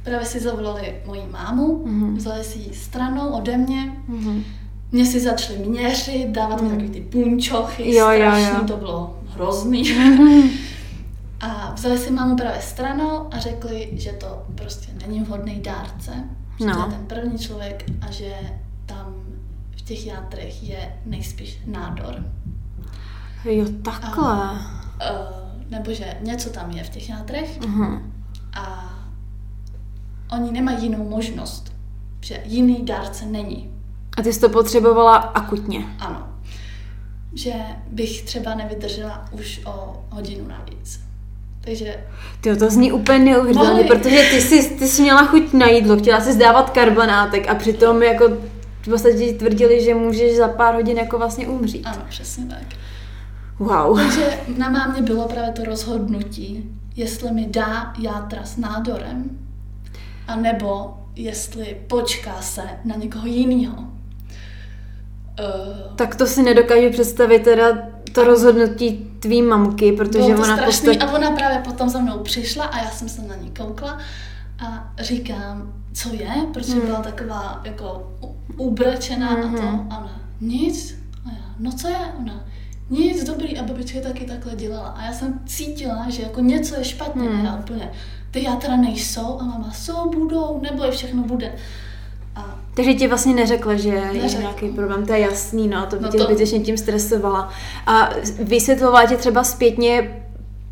[0.04, 2.16] Právě si zavolali moji mámu, hmm.
[2.16, 4.44] vzali si ji stranou ode mě, hmm.
[4.92, 6.70] mě si začali měřit, dávat hmm.
[6.70, 8.64] mi takový ty punčochy, jo, strašný, jo, jo.
[8.66, 9.82] to bylo hrozný.
[9.90, 10.50] Hmm.
[11.40, 16.12] a vzali si mámu právě stranou a řekli, že to prostě není vhodný dárce,
[16.58, 16.74] že no.
[16.74, 18.34] to je ten první člověk a že
[18.86, 19.14] tam
[19.76, 22.24] v těch játrech je nejspíš nádor.
[23.44, 24.28] Jo, takhle.
[24.28, 28.02] A, uh, nebo že něco tam je v těch játrech uh-huh.
[28.52, 28.93] a
[30.34, 31.72] oni nemají jinou možnost,
[32.20, 33.70] že jiný dárce není.
[34.16, 35.86] A ty jsi to potřebovala akutně.
[35.98, 36.28] Ano.
[37.34, 37.52] Že
[37.90, 41.00] bych třeba nevydržela už o hodinu navíc.
[41.60, 42.04] Takže...
[42.40, 46.20] Ty to zní úplně neuvěřitelně, protože ty jsi, ty jsi měla chuť na jídlo, chtěla
[46.20, 48.28] jsi zdávat karbonátek a přitom jako
[48.82, 51.86] v podstatě tvrdili, že můžeš za pár hodin jako vlastně umřít.
[51.86, 52.78] Ano, přesně tak.
[53.58, 53.98] Wow.
[53.98, 59.30] Takže na mámě bylo právě to rozhodnutí, jestli mi dá játra s nádorem,
[60.28, 63.76] anebo jestli počká se na někoho jiného.
[63.80, 67.66] Uh, tak to si nedokážu představit teda
[68.12, 71.08] to rozhodnutí tvý mamky, protože to ona strašný, postat...
[71.08, 73.98] a ona právě potom za mnou přišla a já jsem se na ní koukla
[74.58, 76.86] a říkám, co je, protože hmm.
[76.86, 78.12] byla taková jako
[78.56, 79.54] ubrečená hmm.
[79.54, 82.44] a to, a ona, nic, a já, no co je, ona,
[82.90, 84.88] nic dobrý a babička taky takhle dělala.
[84.88, 87.28] A já jsem cítila, že jako něco je špatně.
[87.28, 87.44] Hmm.
[87.44, 87.90] Já úplně,
[88.34, 91.52] ty játra nejsou a mama, jsou, budou, nebo je všechno bude.
[92.36, 94.26] A takže ti vlastně neřekla, že neřekla.
[94.26, 96.24] je nějaký problém, to je jasný, no, to by no tě to...
[96.24, 97.52] zbytečně tím stresovala.
[97.86, 98.10] A
[98.42, 100.22] vysvětlovala ti třeba zpětně,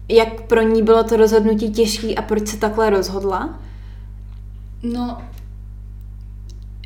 [0.09, 3.61] jak pro ní bylo to rozhodnutí těžké a proč se takhle rozhodla?
[4.83, 5.19] No,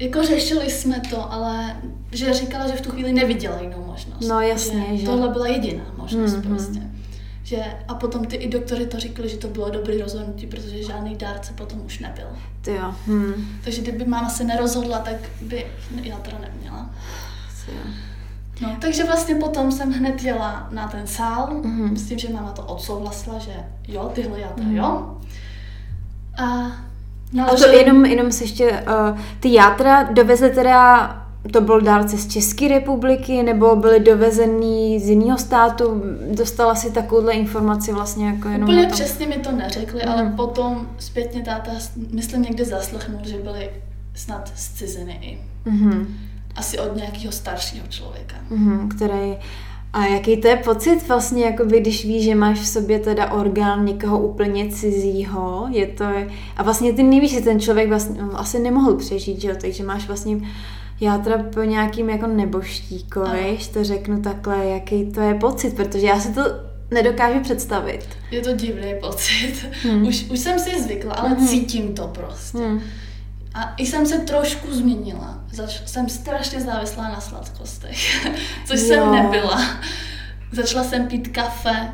[0.01, 1.77] jako řešili jsme to, ale
[2.13, 4.29] že říkala, že v tu chvíli neviděla jinou možnost.
[4.29, 4.97] No jasně, že.
[4.97, 5.07] že.
[5.07, 6.49] Tohle byla jediná možnost mm-hmm.
[6.49, 6.81] prostě.
[7.47, 11.17] Že, a potom ty i doktory to říkali, že to bylo dobrý rozhodnutí, protože žádný
[11.17, 12.27] dárce potom už nebyl.
[12.63, 12.95] Ty jo.
[13.07, 13.35] Hmm.
[13.65, 15.67] Takže kdyby máma se nerozhodla, tak by
[16.03, 16.91] já teda neměla.
[17.69, 17.91] jo.
[18.61, 21.95] No, takže vlastně potom jsem hned jela na ten sál mm-hmm.
[21.95, 23.53] s tím, že máma to odsouhlasila, že
[23.89, 24.77] jo, tyhle játra, mm-hmm.
[24.77, 25.17] jo.
[26.39, 26.73] A
[27.33, 32.17] No, a to jenom, jenom se ještě, uh, ty játra dovezli teda to byl dárce
[32.19, 36.03] z České republiky, nebo byli dovezený z jiného státu?
[36.31, 40.13] Dostala si takovouhle informaci vlastně jako jenom Úplně přesně mi to neřekli, Mhm.
[40.13, 41.71] ale potom zpětně táta,
[42.13, 43.71] myslím, někde zaslechnul, že byli
[44.15, 45.39] snad z ciziny i.
[45.71, 46.07] Mhm.
[46.57, 48.37] Asi od nějakého staršího člověka.
[48.51, 49.37] Mhm, který...
[49.93, 53.85] A jaký to je pocit vlastně, jakoby, když víš, že máš v sobě teda orgán
[53.85, 56.05] někoho úplně cizího, je to...
[56.57, 59.85] A vlastně ty nevíš, že ten člověk vlastně no, asi nemohl přežít, že jo, takže
[59.85, 60.37] máš vlastně
[61.01, 66.33] játra po nějakým jako neboštíkovi, to řeknu takhle, jaký to je pocit, protože já si
[66.35, 66.41] to
[66.91, 68.05] nedokážu představit.
[68.31, 69.55] Je to divný pocit.
[69.83, 70.07] Hmm.
[70.07, 71.47] Už, už jsem si zvykla, ale Mhm.
[71.49, 72.59] cítím to prostě.
[72.59, 72.81] Hmm.
[73.55, 75.39] A i jsem se trošku změnila.
[75.53, 78.27] Zač- jsem strašně závislá na sladkostech,
[78.67, 78.87] což Jo.
[78.87, 79.61] jsem nebyla.
[80.53, 81.89] Začala jsem pít kafe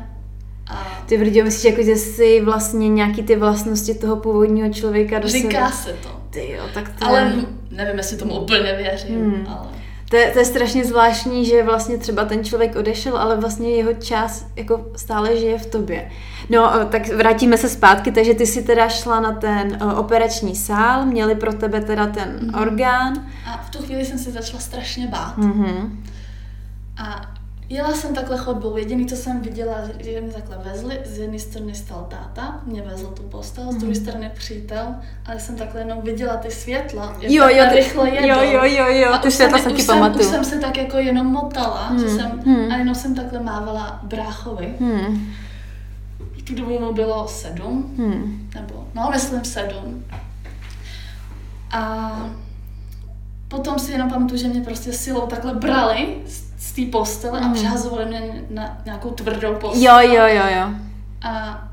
[0.67, 5.27] a Ty brdě, myslíš, jako, že si vlastně nějaký ty vlastnosti toho původního člověka do
[5.27, 5.95] říká sebe...
[5.97, 6.22] se to.
[6.33, 7.45] Ty jo, tak to Ale je...
[7.71, 9.47] nevím, jestli tomu úplně věřím, Hmm.
[9.49, 9.67] ale
[10.09, 13.93] To je, to je strašně zvláštní, že vlastně třeba ten člověk odešel, ale vlastně jeho
[13.93, 16.11] čas jako stále žije v tobě.
[16.49, 20.55] No, o, tak vrátíme se zpátky, takže ty si teda šla na ten o, operační
[20.55, 22.61] sál, měli pro tebe teda ten Mhm.
[22.61, 23.13] orgán.
[23.45, 25.37] a v tu chvíli jsem se začala strašně bát.
[25.37, 26.03] Mhm.
[26.97, 27.32] A
[27.69, 28.77] jela jsem takhle chodbou.
[28.77, 33.07] Jediný, co jsem viděla, že- mě takhle vezli, z jedné strany stal táta, mě vezl
[33.07, 33.95] tu postel, z druhé Mhm.
[34.05, 34.95] strany přítel,
[35.25, 38.27] ale jsem takhle jenom viděla ty světla, jak Jo, jo, ty, rychle jedou.
[38.27, 40.25] jo, jo, jo, jo, A ty už světla jsem- jsem, pamatuju.
[40.25, 42.71] Už jsem se tak jako jenom motala, Hmm, že jsem, hmm.
[42.71, 44.73] a jenom jsem takhle mávala bráchovi.
[44.79, 45.33] Hmm.
[46.19, 48.49] V tu dobu mu bylo sedm, Hmm.
[48.55, 50.03] nebo no, myslím sedm.
[51.71, 52.11] A
[53.47, 57.43] potom si jenom pamatuju, že mě prostě silou takhle brali z, z té postele a
[57.43, 57.53] Mhm.
[57.53, 59.81] přehazovali mě na nějakou tvrdou postel.
[60.01, 60.67] Jo, jo, jo, jo.
[61.29, 61.63] A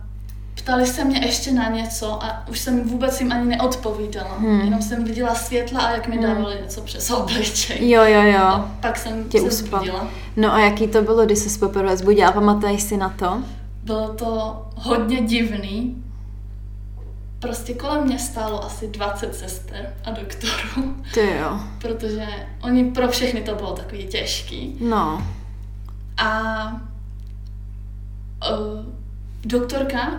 [0.55, 4.35] ptali se mě ještě na něco a už jsem vůbec jim ani neodpovídala.
[4.39, 4.61] Hmm.
[4.61, 6.25] Jenom jsem viděla světla a jak mi Hmm.
[6.25, 7.91] dávali něco přes obličej.
[7.91, 8.39] Jo, jo, jo.
[8.45, 9.81] A pak jsem Tě se uspal.
[9.81, 10.07] zbudila.
[10.37, 12.33] No a jaký to bylo, když se poprvé zbudila?
[12.33, 13.43] Pamatuješ si na to?
[13.85, 15.95] Bylo to hodně divný.
[17.41, 21.61] Prostě kolem mě stálo asi 20 sester a doktorů, Ty jo.
[21.81, 22.27] protože
[22.63, 24.77] oni pro všechny to bylo takový těžký.
[24.81, 25.27] No.
[26.17, 26.53] A
[28.51, 28.85] uh,
[29.45, 30.11] doktorka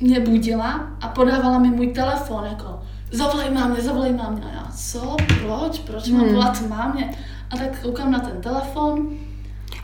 [0.00, 2.80] mě budila a podávala mi můj telefon, jako
[3.12, 4.42] zavolej mámě, zavolej mámě.
[4.44, 6.34] A já, co, proč, proč mám Hmm.
[6.34, 7.14] volat mámě?
[7.50, 9.08] A tak koukám na ten telefon,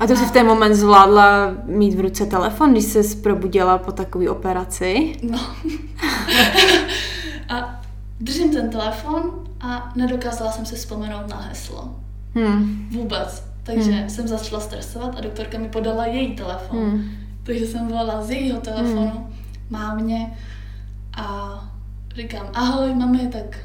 [0.02, 3.92] A to si v ten moment zvládla mít v ruce telefon, když se probudila po
[3.92, 5.16] takové operaci?
[5.22, 5.38] no.
[7.48, 7.80] a
[8.20, 9.22] držím ten telefon
[9.60, 11.94] a nedokázala jsem si vzpomenout na heslo.
[12.34, 12.88] Hmm.
[12.92, 13.44] Vůbec.
[13.62, 14.10] Takže Hmm.
[14.10, 16.78] jsem začala stresovat a doktorka mi podala její telefon.
[16.78, 17.10] Hmm.
[17.42, 19.26] Takže jsem volala z jejího telefonu
[19.70, 20.30] mámě
[21.16, 21.54] a
[22.14, 23.58] říkám, ahoj mami, tak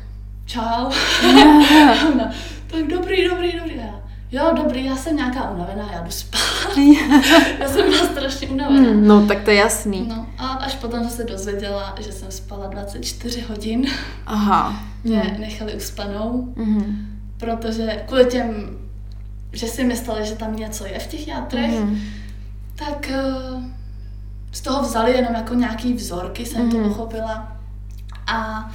[0.46, 0.62] čau.
[0.62, 0.92] A
[2.14, 2.32] Ona,
[2.68, 3.78] tak dobrý, dobrý, dobrý.
[3.78, 6.78] Já, jo, dobrý, já jsem nějaká unavená, já jdu spát.
[7.60, 8.90] já jsem byla strašně unavená.
[8.90, 10.06] Hmm, no, tak to je jasný.
[10.10, 13.86] No a až potom jsem se dozvěděla, že jsem spala 24 hodin,
[14.26, 14.80] Aha.
[15.04, 17.08] mě nechali uspanou, Mhm.
[17.38, 18.78] protože kvůli těm,
[19.54, 22.00] že si mysleli, že tam něco je v těch játrech, Mhm.
[22.76, 23.24] tak eh,
[24.52, 26.88] z toho vzali jenom jako nějaký vzorky, jsem to Mhm.
[26.90, 27.58] pochopila.
[28.28, 28.70] A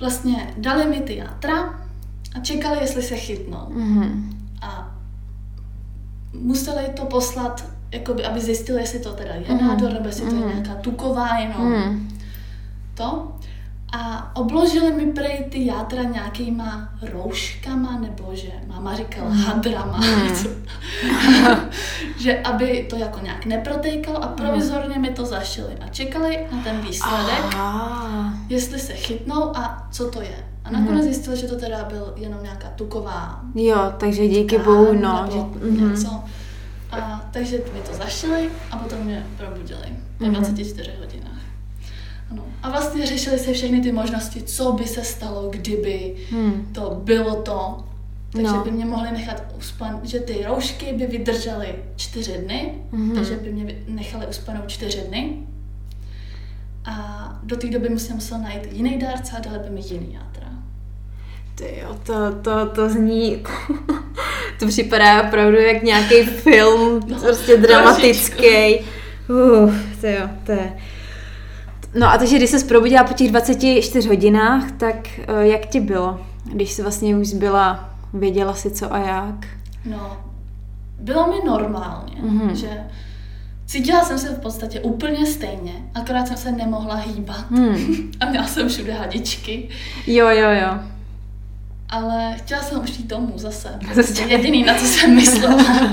[0.00, 1.62] vlastně dali mi ty játra
[2.34, 3.66] a čekali, jestli se chytnou.
[3.70, 4.38] Mhm.
[4.62, 4.90] A
[6.32, 9.68] museli to poslat, jakoby, aby zjistili, jestli to teda je Mhm.
[9.68, 10.48] nádor, nebo jestli to je Mhm.
[10.48, 12.08] nějaká tuková jenom Mhm.
[12.94, 13.32] to.
[13.98, 20.34] A obložili mi prej ty játra nějakýma rouškama, nebo že máma říkala hadrama, Mhm.
[20.34, 20.48] co-
[22.18, 26.76] že aby to jako nějak neprotejkalo a provizorně mi to zašili a čekali na ten
[26.80, 28.34] výsledek, Aha.
[28.48, 30.44] jestli se chytnou a co to je.
[30.64, 34.92] A nakonec zjistili, že to teda byl jenom nějaká tuková Jo, takže díky tkán bohu,
[34.92, 35.22] no.
[35.22, 35.90] nebo Že, mhm.
[35.90, 36.20] něco.
[36.90, 39.86] A, takže mi to zašili a potom mě probudili
[40.18, 40.34] po Mhm.
[40.34, 41.40] 24 hodinách.
[42.30, 42.44] Ano.
[42.62, 46.68] A vlastně řešili se všechny ty možnosti, co by se stalo, kdyby Hmm.
[46.72, 47.84] to bylo to.
[48.32, 48.64] Takže No.
[48.64, 53.14] by mě mohli nechat uspan, že ty roušky by vydržely čtyři dny, Mhm.
[53.14, 55.38] takže by mě nechali uspanout čtyři dny.
[56.84, 56.94] A
[57.42, 60.41] do té doby musím musel najít jiný dárce a dali by mi jiný játra.
[61.62, 63.42] Ty jo, to, to, to zní,
[64.58, 68.78] to připadá opravdu jak nějaký film, No, prostě dramatický.
[69.28, 70.72] Uh, to jo, to je.
[71.94, 76.20] No a takže když se probudila po těch 24 hodinách, tak eh, jak ti bylo,
[76.44, 79.46] když jsi vlastně už byla, věděla si co a jak?
[79.84, 80.16] No,
[80.98, 82.54] bylo mi normálně, Mhm.
[82.56, 82.68] že
[83.66, 88.10] cítila jsem se v podstatě úplně stejně, akorát jsem se nemohla hýbat Hmm.
[88.20, 89.68] a měla jsem všude hadičky.
[90.06, 90.78] Jo, jo, jo.
[91.92, 93.78] Ale chtěla jsem už jít domů zase.
[93.94, 95.64] To je jediný, na co jsem myslela.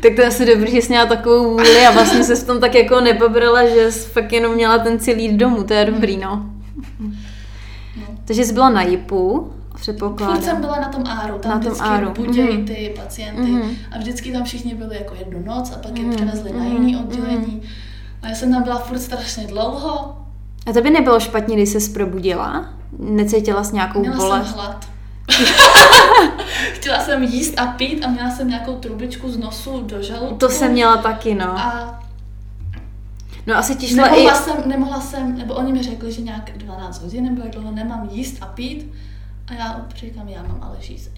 [0.00, 2.60] tak to je asi dobrý, že jsi měla takovou vůli a vlastně se v tom
[2.60, 6.16] tak jako nepobrala, že jsi fakt jenom měla ten cíl jít domů, to je dobrý,
[6.16, 6.50] no.
[7.96, 8.04] no.
[8.24, 10.36] Takže jsi byla na JIPu, předpokládám.
[10.36, 12.10] Furt jsem byla na tom áru, tam na tom vždycky áru.
[12.16, 12.66] budějí mm-hmm.
[12.66, 13.76] ty pacienty mm-hmm.
[13.92, 15.98] a vždycky tam všichni byli jako jednu noc a pak mm-hmm.
[15.98, 16.16] je mhm.
[16.16, 16.58] převezli mm-hmm.
[16.58, 17.04] na jiný mhm.
[17.04, 17.62] oddělení.
[18.22, 20.16] A já jsem tam byla furt strašně dlouho.
[20.66, 22.75] A to by nebylo špatně, když se probudila?
[22.98, 24.46] Necítila jsi nějakou Měla bolest?
[24.46, 24.88] jsem hlad.
[26.72, 30.34] Chtěla jsem jíst a pít a měla jsem nějakou trubičku z nosu do žaludku.
[30.36, 31.58] To jsem měla taky, no.
[31.58, 32.00] A
[33.46, 34.36] No asi ti šla nemohla i...
[34.36, 38.08] jsem, nemohla jsem, nebo oni mi řekli, že nějak 12 hodin nebo jak dlouho nemám
[38.12, 38.92] jíst a pít.
[39.48, 41.12] A já říkám, já mám ale žízeň.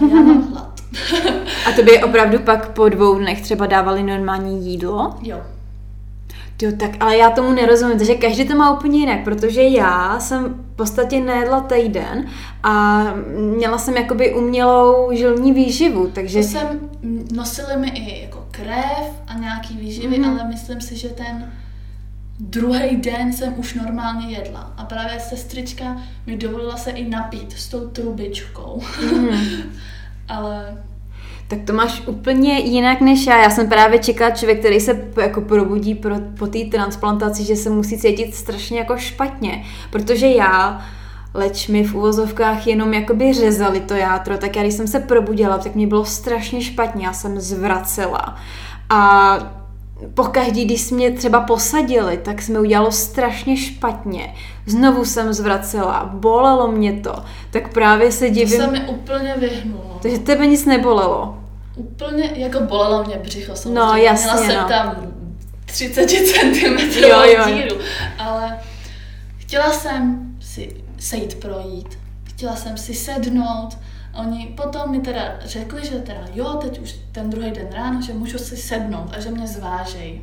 [0.00, 0.80] A já mám hlad.
[1.68, 5.14] a to by opravdu pak po dvou dnech třeba dávali normální jídlo?
[5.22, 5.40] Jo.
[6.62, 10.44] Jo, tak ale já tomu nerozumím, takže každý to má úplně jinak, protože já jsem
[10.44, 12.26] v podstatě nejedla týden
[12.62, 13.04] a
[13.56, 16.38] měla jsem jakoby umělou žilní výživu, takže...
[16.38, 16.90] To jsem,
[17.32, 20.24] nosili mi i jako krev a nějaký výživy, mm.
[20.24, 21.52] ale myslím si, že ten
[22.40, 24.72] druhý den jsem už normálně jedla.
[24.76, 25.96] A právě sestrička
[26.26, 28.82] mi dovolila se i napít s tou trubičkou.
[29.12, 29.28] Mm.
[30.28, 30.78] ale
[31.50, 33.42] tak to máš úplně jinak než já.
[33.42, 37.70] Já jsem právě čekala člověk, který se jako probudí pro, po té transplantaci, že se
[37.70, 39.64] musí cítit strašně jako špatně.
[39.90, 40.82] Protože já,
[41.34, 45.58] leč mi v úvozovkách jenom jakoby řezali to játro, tak já když jsem se probudila,
[45.58, 48.36] tak mě bylo strašně špatně, já jsem zvracela.
[48.90, 49.38] A
[50.14, 54.34] po každý, když mě třeba posadili, tak se mi udělalo strašně špatně.
[54.66, 57.14] Znovu jsem zvracela, bolelo mě to.
[57.50, 58.58] Tak právě se divím...
[58.58, 59.98] To se mi úplně vyhnulo.
[60.02, 61.39] Takže tebe nic nebolelo?
[61.80, 63.80] Úplně, jako bolelo mě břicho samozřejmě.
[63.80, 64.68] No jasně, Měla jsem no.
[64.68, 65.12] tam
[65.66, 67.44] 30 cm jo, jo.
[67.54, 67.76] díru,
[68.18, 68.58] ale
[69.36, 73.78] chtěla jsem si sejít projít, chtěla jsem si sednout,
[74.14, 78.12] Oni potom mi teda řekli, že teda jo, teď už ten druhý den ráno, že
[78.12, 80.22] můžu si sednout a že mě zvážej.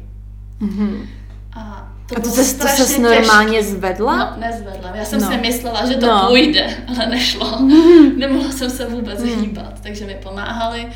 [0.62, 1.06] Mm-hmm.
[1.54, 3.72] A to, a to, se, to se normálně těžký.
[3.72, 4.18] zvedla?
[4.18, 4.96] No, nezvedla.
[4.96, 5.28] Já jsem no.
[5.28, 6.28] si myslela, že to no.
[6.28, 7.60] půjde, ale nešlo.
[8.18, 9.42] Nemohla jsem se vůbec mm.
[9.42, 10.88] hýbat, takže mi pomáhali.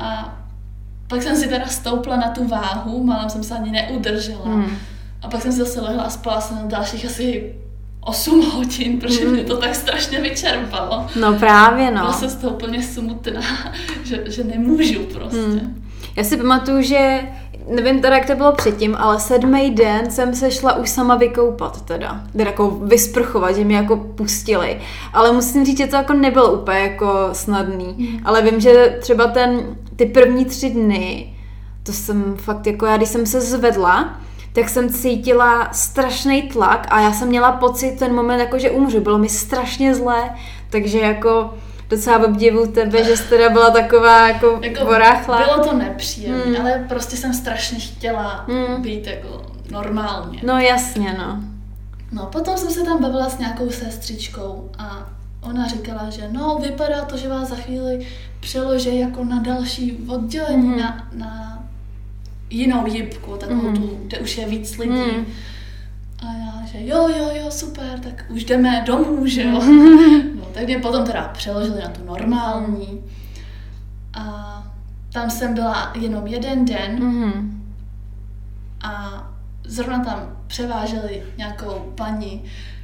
[0.00, 0.38] A
[1.08, 4.44] pak jsem si teda stoupla na tu váhu, málem jsem se ani neudržela.
[4.44, 4.76] Mm.
[5.22, 7.54] A pak jsem si zase lehla a spala jsem na dalších asi
[8.00, 9.32] 8 hodin, protože mm.
[9.32, 11.06] mě to tak strašně vyčerpalo.
[11.20, 12.00] No právě, no.
[12.00, 13.40] Byla jsem z toho úplně smutná,
[14.04, 15.36] že, že nemůžu prostě.
[15.36, 15.82] Mm.
[16.16, 17.20] Já si pamatuju, že
[17.68, 21.82] nevím teda, jak to bylo předtím, ale sedmý den jsem se šla už sama vykoupat
[21.82, 22.22] teda.
[22.32, 24.80] Teda jako vysprchovat, že mě jako pustili.
[25.12, 27.94] Ale musím říct, že to jako nebylo úplně jako snadný.
[27.98, 28.20] Mm.
[28.24, 31.34] Ale vím, že třeba ten, ty první tři dny,
[31.82, 34.20] to jsem fakt jako já, když jsem se zvedla,
[34.52, 39.00] tak jsem cítila strašný tlak a já jsem měla pocit ten moment, jako že umřu.
[39.00, 40.30] Bylo mi strašně zlé,
[40.70, 41.54] takže jako
[41.88, 45.42] docela obdivu tebe, že jsi teda byla taková jako, jako voráchla.
[45.44, 46.60] Bylo to nepříjemné, hmm.
[46.60, 48.82] ale prostě jsem strašně chtěla hmm.
[48.82, 50.40] být jako normálně.
[50.42, 51.40] No jasně, no.
[52.12, 55.08] No potom jsem se tam bavila s nějakou sestřičkou a
[55.42, 58.06] ona říkala, že no, vypadá to, že vás za chvíli
[58.40, 60.78] přeloží jako na další oddělení, mm.
[60.78, 61.62] na, na
[62.50, 63.76] jinou jibku, takovou mm.
[63.76, 64.92] tu, kde už je víc lidí.
[64.92, 65.26] Mm.
[66.18, 69.62] A já, že jo, jo, jo, super, tak už jdeme domů, že jo.
[70.34, 73.00] No, tak mě potom teda přeložili na tu normální.
[74.14, 74.56] A
[75.12, 77.04] tam jsem byla jenom jeden den.
[77.04, 77.64] Mm.
[78.82, 79.24] A
[79.64, 82.42] zrovna tam převáželi nějakou paní,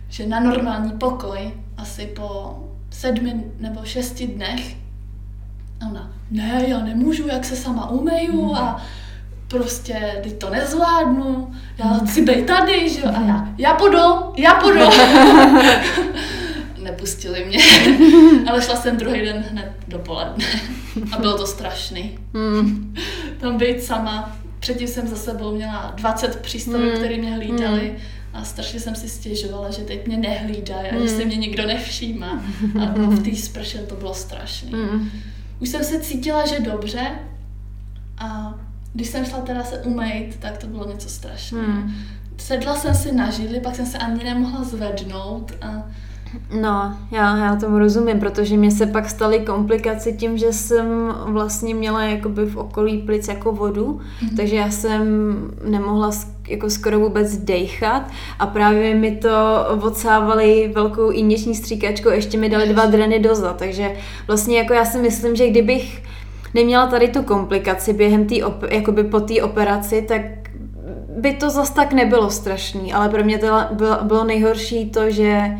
[0.08, 2.58] že na normální pokoj asi po
[2.90, 4.85] sedmi nebo šesti dnech.
[5.80, 8.54] A ona, ne, já nemůžu, jak se sama umeju mm.
[8.54, 8.82] a
[9.48, 13.98] prostě, teď to nezvládnu, já chci být tady, že jo, a já, já půjdu,
[14.36, 14.80] já půjdu.
[16.82, 17.58] Nepustili mě,
[18.48, 20.44] ale šla jsem druhý den hned dopoledne
[21.12, 22.18] a bylo to strašný.
[22.32, 22.94] Mm.
[23.40, 26.96] Tam být sama, předtím jsem za sebou měla 20 přístrojů, mm.
[26.96, 27.96] které mě hlídali mm.
[28.32, 32.42] a strašně jsem si stěžovala, že teď mě nehlídají a že se mě nikdo nevšímá.
[32.80, 34.70] A v té sprše to bylo strašné.
[34.70, 35.10] Mm.
[35.60, 37.10] Už jsem se cítila, že dobře
[38.18, 38.54] a
[38.92, 41.64] když jsem šla teda se umýt, tak to bylo něco strašného.
[41.64, 41.94] Hmm.
[42.36, 45.86] Sedla jsem si na židli, pak jsem se ani nemohla zvednout a
[46.60, 51.74] No, já, já tomu rozumím, protože mě se pak staly komplikace tím, že jsem vlastně
[51.74, 54.36] měla jakoby v okolí plic jako vodu, mm-hmm.
[54.36, 55.04] takže já jsem
[55.64, 56.10] nemohla
[56.48, 58.02] jako skoro vůbec dejchat
[58.38, 59.28] a právě mi to
[59.82, 63.92] odsávali velkou injekční stříkačkou, ještě mi dali dva dreny doza, takže
[64.26, 66.02] vlastně jako já si myslím, že kdybych
[66.54, 70.22] neměla tady tu komplikaci během té, op- jakoby po té operaci, tak
[71.18, 75.50] by to zas tak nebylo strašný, ale pro mě to bylo, bylo nejhorší to, že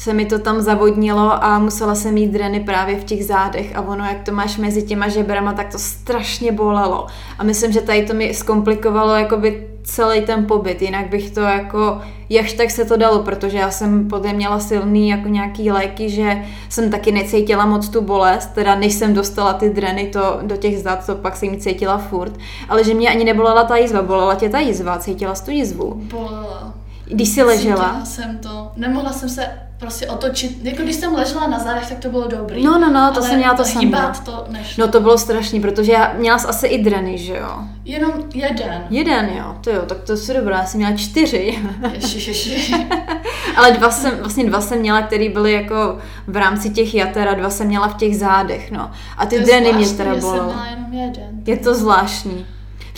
[0.00, 3.80] se mi to tam zavodnilo a musela jsem mít dreny právě v těch zádech a
[3.80, 7.06] ono, jak to máš mezi těma žebrama, tak to strašně bolelo.
[7.38, 12.00] A myslím, že tady to mi zkomplikovalo jakoby celý ten pobyt, jinak bych to jako,
[12.28, 16.44] jakž tak se to dalo, protože já jsem potom měla silný jako nějaký léky, že
[16.68, 20.78] jsem taky necítila moc tu bolest, teda než jsem dostala ty dreny to, do těch
[20.78, 22.32] zad, to pak jsem cítila furt,
[22.68, 25.94] ale že mě ani nebolela ta jizva, bolela tě ta jizva, cítila jsi tu jizvu?
[25.94, 26.74] Bolela.
[27.04, 27.84] Když jsi ležela?
[27.84, 31.98] Cítila jsem to, nemohla jsem se prostě otočit, jako když jsem ležela na zádech, tak
[31.98, 32.64] to bylo dobrý.
[32.64, 34.12] No, no, no, to jsem měla to samé.
[34.24, 34.86] to nešlo.
[34.86, 37.58] No to bylo strašný, protože já měla jsi asi i dreny, že jo?
[37.84, 38.82] Jenom jeden.
[38.90, 41.58] Jeden, jo, to jo, tak to je dobrá, já jsem měla čtyři.
[41.92, 42.74] Ježi, ježi.
[43.56, 47.34] Ale dva jsem, vlastně dva jsem měla, který byly jako v rámci těch jater a
[47.34, 48.90] dva jsem měla v těch zádech, no.
[49.16, 50.14] A ty To dreny mě teda
[50.90, 51.42] jeden.
[51.46, 52.46] Je to zvláštní.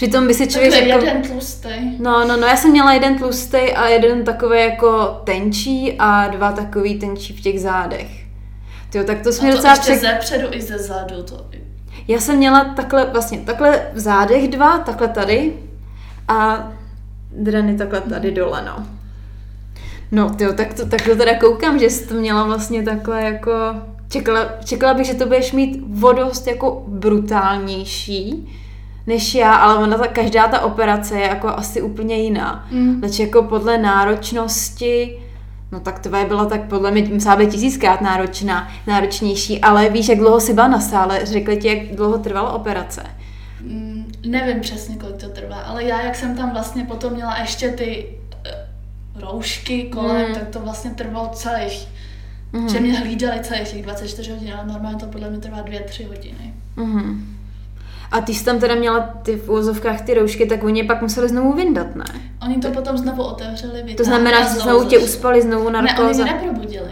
[0.02, 0.86] Přitom by si člověk řekl...
[0.86, 1.98] jeden tlustý.
[1.98, 6.52] No, no, no, já jsem měla jeden tlustý a jeden takový jako tenčí a dva
[6.52, 8.08] takový tenčí v těch zádech.
[8.90, 10.00] Tyjo, tak to jsi A to docela ještě přek...
[10.00, 11.22] ze předu i ze zadu.
[11.22, 11.46] To...
[12.08, 15.52] Já jsem měla takhle, vlastně takhle v zádech dva, takhle tady
[16.28, 16.68] a
[17.32, 18.86] dreny takhle tady dole, no.
[20.12, 23.52] No, tyjo, tak to, tak to teda koukám, že jsi to měla vlastně takhle jako...
[24.08, 28.48] Čekala, čekala bych, že to budeš mít vodost jako brutálnější
[29.06, 32.66] než já, ale ona ta, každá ta operace je jako asi úplně jiná.
[32.70, 33.00] Mm.
[33.00, 35.18] Takže jako podle náročnosti,
[35.72, 40.18] no tak tvoje byla tak podle mě musela být tisíckrát náročná, náročnější, ale víš, jak
[40.18, 43.02] dlouho jsi byla na sále, řekli ti, jak dlouho trvala operace.
[43.60, 47.68] Mm, nevím přesně, kolik to trvá, ale já, jak jsem tam vlastně potom měla ještě
[47.68, 48.06] ty
[48.46, 48.50] eh,
[49.20, 50.34] roušky kolem, Mm.
[50.34, 51.88] tak to vlastně trvalo celých,
[52.52, 52.68] Mhm.
[52.68, 56.54] že mě hlídali celých těch 24 hodin, ale normálně to podle mě trvá 2-3 hodiny.
[56.76, 57.36] Mhm.
[58.12, 61.02] A ty jsi tam teda měla ty v úvozovkách ty roušky, tak oni je pak
[61.02, 62.04] museli znovu vyndat, ne?
[62.42, 65.86] Oni to potom znovu otevřeli, vytáhli To znamená, že znovu tě uspali, znovu Ne, oni
[65.88, 66.24] narkóza.
[66.24, 66.90] neprobudili.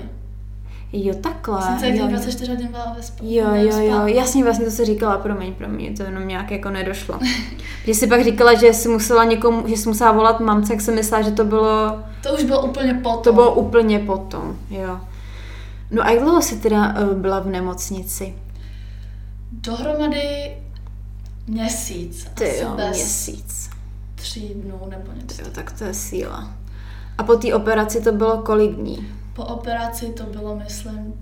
[0.93, 1.63] Jo, takhle.
[1.63, 3.27] Jsem těch 24 hodin byla ve spánku.
[3.35, 7.19] Jo, jo, jo, jasně, vlastně to se říkala, promiň, promiň, to jenom nějak jako nedošlo.
[7.85, 10.95] Že jsi pak říkala, že jsi musela někomu, že jsi musela volat mamce, jak jsem
[10.95, 13.23] myslela, že to bylo, To už bylo úplně potom.
[13.23, 15.01] to bylo úplně potom, jo.
[15.91, 18.35] No a jak dlouho jsi teda uh, byla v nemocnici?
[19.53, 20.57] Dohromady
[21.51, 22.27] měsíc.
[22.35, 23.71] Ty asi jo, bez měsíc.
[24.15, 25.37] tří dnů nebo něco.
[25.37, 26.51] Ty jo, tak to je síla.
[27.19, 29.09] A po té operaci to bylo kolik dní?
[29.35, 31.15] Po operaci to bylo, myslím,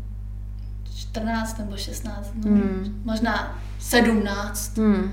[0.97, 2.53] 14 nebo 16 dnů.
[2.53, 3.03] Hmm.
[3.05, 4.77] Možná 17.
[4.79, 5.13] Hmm.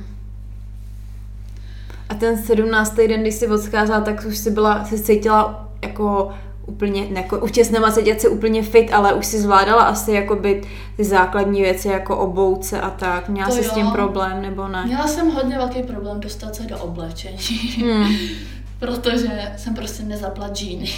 [2.10, 2.96] A ten 17.
[2.96, 6.34] den, když jsi odcházela, tak už jsi byla, se cítila jako
[6.68, 10.62] úplně, jako, už tě snema cítit si úplně fit, ale už si zvládala asi jakoby
[10.98, 13.30] ty základní věci jako obouce a tak.
[13.30, 14.84] Měla jsi s tím problém nebo ne?
[14.86, 17.38] Měla jsem hodně velký problém dostat se do oblečení,
[17.82, 18.16] Hmm.
[18.80, 20.90] protože jsem prostě nezapla džíny.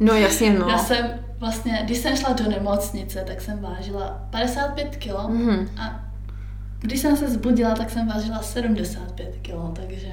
[0.00, 0.68] No jasně, no.
[0.68, 1.06] Já jsem
[1.38, 5.68] vlastně, když jsem šla do nemocnice, tak jsem vážila 55 kg Mhm.
[5.80, 6.00] a
[6.80, 10.06] když jsem se zbudila, tak jsem vážila 75 kg, takže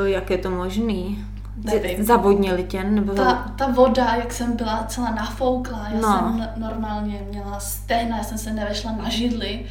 [0.00, 1.24] Uh, jak je to možný?
[1.64, 2.04] Nevím.
[2.04, 2.84] Zavodnili tě?
[2.84, 6.08] Nebo ta, ta voda, jak jsem byla celá nafouklá, já No.
[6.18, 9.64] jsem normálně měla stehna, já jsem se nevešla na židli,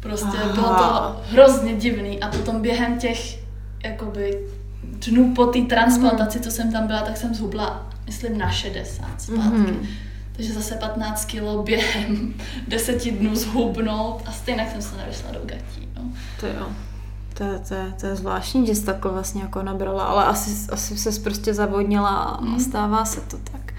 [0.00, 0.52] prostě Aha.
[0.52, 3.38] bylo to hrozně divný a potom během těch
[3.84, 4.40] jakoby
[5.06, 9.40] dnů po té transplantaci, co jsem tam byla, tak jsem zhubla, myslím, na 60 zpátky.
[9.50, 9.86] Mhm.
[10.32, 12.34] Takže zase 15 kilo během
[12.68, 15.88] 10 dnů zhubnout a stejně jsem se nevešla do gatí.
[15.96, 16.02] No.
[16.40, 16.66] To jo.
[17.38, 20.70] To, je- to, je- to je zvláštní, že jsi takhle vlastně jako nabrala, ale asi,
[20.72, 22.60] asi se prostě zavodnila a Mm.
[22.60, 23.74] stává se to tak.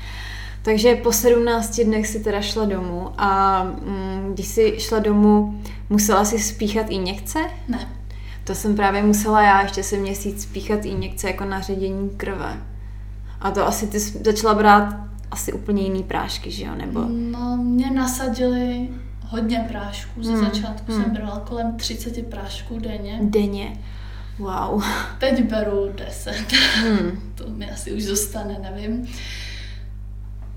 [0.62, 6.26] Takže po 17 dnech si teda šla domů a mm, když jsi šla domů, musela
[6.26, 7.40] si spíchat injekce?
[7.68, 7.88] Ne,
[8.44, 12.62] To jsem právě musela já, ještě jsem měsíc spíchat injekce jako na ředění krve.
[13.42, 14.96] A to asi ty začala brát
[15.32, 16.72] asi úplně jiný prášky, že jo?
[16.76, 17.06] Nebo...
[17.32, 18.90] no mě nasadili
[19.30, 20.24] hodně prášků.
[20.24, 21.04] Ze Hmm, začátku hmm.
[21.04, 23.20] jsem brala kolem 30 prášků denně.
[23.22, 23.78] Denně.
[24.40, 24.84] Wow.
[25.20, 26.36] Teď beru 10.
[26.76, 27.32] Hmm.
[27.36, 29.08] to mi asi už zůstane, nevím.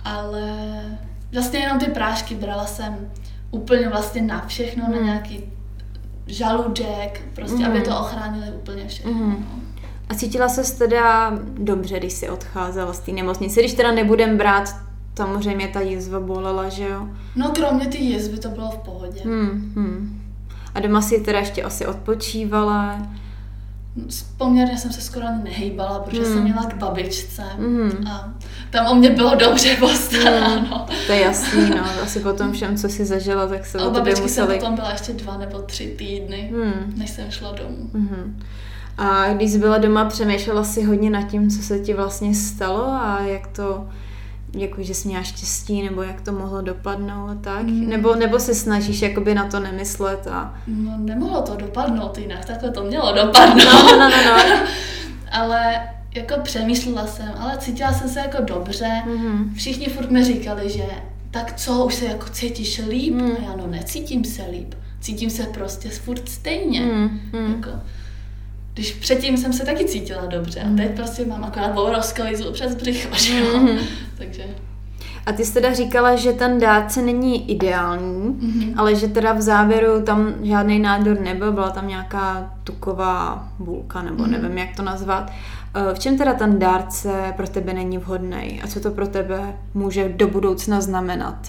[0.05, 0.43] Ale
[1.33, 3.11] vlastně jenom ty prášky brala jsem
[3.51, 5.07] úplně vlastně na všechno, na Hmm.
[5.07, 5.41] nějaký
[6.27, 7.71] žaludek, prostě, Mhm.
[7.71, 9.13] aby to ochránili úplně všechno.
[9.13, 9.37] No.
[10.09, 14.77] A cítila se teda dobře, když jsi odcházela z té nemocnice, když teda nebudem brát,
[15.17, 17.09] samozřejmě ta jizva bolela, že jo?
[17.37, 19.21] No kromě ty jizvy to bylo v pohodě.
[19.25, 20.21] Hmm, hmm.
[20.75, 22.99] A doma si teda ještě asi odpočívala.
[24.37, 26.33] Poměrně jsem se skoro nehejbala, protože Hmm.
[26.35, 28.07] jsem měla k babičce Mhm.
[28.09, 28.35] a
[28.71, 30.87] tam o mě bylo dobře postaráno.
[31.07, 31.85] To je jasný, no.
[32.03, 34.59] Asi po tom všem, co si zažila, tak se A o tobě babičky jsem museli...
[34.59, 36.95] potom byla ještě dva nebo tři týdny, Hmm.
[36.97, 37.91] než jsem šla domů.
[37.93, 38.41] Mhm.
[38.99, 42.85] A když jsi byla doma, přemýšlela si hodně nad tím, co se ti vlastně stalo
[42.85, 43.89] a jak to,
[44.55, 47.63] jako, že jsi měla štěstí, nebo jak to mohlo dopadnout tak?
[47.63, 47.89] Mm.
[47.89, 50.55] Nebo, nebo se snažíš jakoby na to nemyslet a...
[50.67, 53.65] No, nemohlo to dopadnout jinak, takhle to mělo dopadnout.
[53.65, 54.67] No, no, no, no.
[55.33, 55.81] ale
[56.15, 59.03] jako přemýšlela jsem, ale cítila jsem se jako dobře.
[59.07, 59.55] Mm-hmm.
[59.55, 60.85] Všichni furt mi říkali, že
[61.31, 63.15] tak co, už se jako cítíš líp?
[63.15, 63.31] Mm.
[63.31, 64.75] A já no necítím se líp.
[65.01, 66.81] Cítím se prostě furt stejně.
[66.81, 67.21] Mm.
[67.33, 67.55] Mm.
[67.57, 67.71] Jako,
[68.75, 70.77] když předtím jsem se taky cítila dobře a mm.
[70.77, 73.59] teď prostě mám akorát obrovskou jízlu přes břicho, že jo?
[73.59, 73.79] Mm.
[74.19, 74.45] Takže...
[75.27, 78.75] A ty jsi teda říkala, že ten dárce není ideální, mm-hmm.
[78.77, 84.25] ale že teda v závěru tam žádný nádor nebyl, byla tam nějaká tuková bulka, nebo
[84.25, 84.31] mm-hmm.
[84.31, 85.31] nevím, jak to nazvat.
[85.75, 89.55] Eh, v čem teda ten dárce pro tebe není vhodný a co to pro tebe
[89.75, 91.49] může do budoucna znamenat?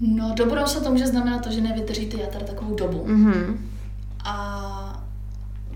[0.00, 3.06] No, do budoucna to může znamenat to, že nevydržíte jater takovou dobu.
[3.06, 3.56] Mm-hmm.
[4.24, 4.95] A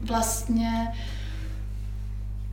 [0.02, 0.92] vlastně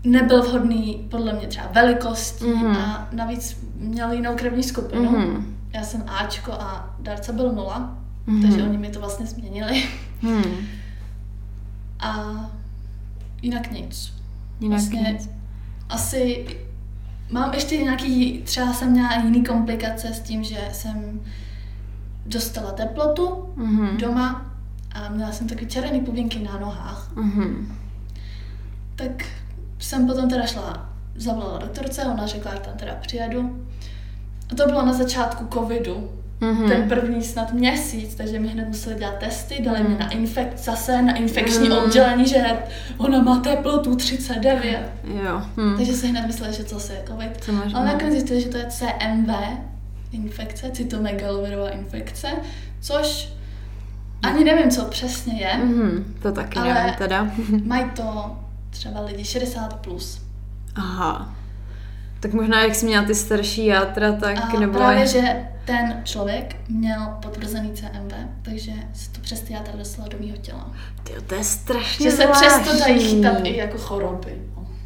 [0.04, 2.78] nebyl vhodný podle mě třeba velikostí mm-hmm.
[2.78, 5.12] a navíc měl jinou krevní skupinu.
[5.12, 5.44] Mm-hmm.
[5.74, 8.42] Já jsem Ačko a dárce byl nula, mm-hmm.
[8.42, 9.84] takže oni mi to vlastně změnili.
[10.22, 10.44] Mm.
[12.00, 12.26] A
[13.42, 14.14] jinak nic.
[14.60, 15.30] Jinak vlastně nic.
[15.90, 16.46] Asi
[17.32, 21.22] mám ještě nějaký, třeba jsem měla jiný komplikace s tím, že jsem
[22.26, 23.98] dostala teplotu mm-hmm.
[23.98, 24.47] doma
[24.98, 27.12] a měla jsem taky červené pubinky na nohách.
[27.16, 27.66] Mm-hmm.
[28.96, 29.26] Tak
[29.80, 33.66] jsem potom teda šla, zavolala doktorce, ona řekla, že tam teda přijedu.
[34.52, 36.10] A to bylo na začátku covidu,
[36.42, 36.68] mm-hmm.
[36.68, 39.90] ten první snad měsíc, takže mi hned museli dělat testy, dali mm.
[39.90, 41.78] mi na infekt, zase na infekční mm.
[41.78, 42.44] oddělení, že
[42.98, 44.92] ona má teplotu 39.
[45.26, 45.42] Jo.
[45.58, 45.78] Mm.
[45.78, 47.44] Takže si hned mysleli, že co se je covid.
[47.44, 49.30] Co máš Ale nakonec zjistili, že to je CMV
[50.12, 52.28] infekce, cytomegalovirová infekce,
[52.82, 53.37] což
[54.24, 55.50] ani nevím, co přesně je.
[55.50, 57.28] Mm-hmm, to taky ale nevím teda.
[57.64, 58.38] mají to
[58.70, 60.22] třeba lidi 60 plus.
[60.76, 61.36] Aha.
[62.20, 64.78] Tak možná, jak jsi měla ty starší játra, tak A nebo...
[64.78, 65.22] právě, že
[65.66, 70.72] ten člověk měl potvrzený CMV, takže se to přes ty játra dostalo do mého těla.
[71.04, 72.48] Tyjo, to je strašně Že se zvláštní.
[72.62, 74.38] přesto dají chytat i jako choroby.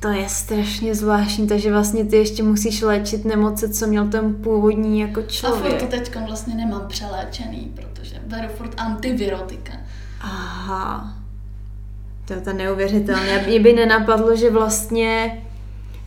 [0.01, 4.99] To je strašně zvláštní, takže vlastně ty ještě musíš léčit nemoce, co měl ten původní
[4.99, 5.65] jako člověk.
[5.65, 9.73] A furt to teď vlastně nemám přeléčený, protože beru furt antivirotika.
[10.21, 11.13] Aha.
[12.25, 13.43] To je to neuvěřitelné.
[13.47, 15.41] Mě by nenapadlo, že vlastně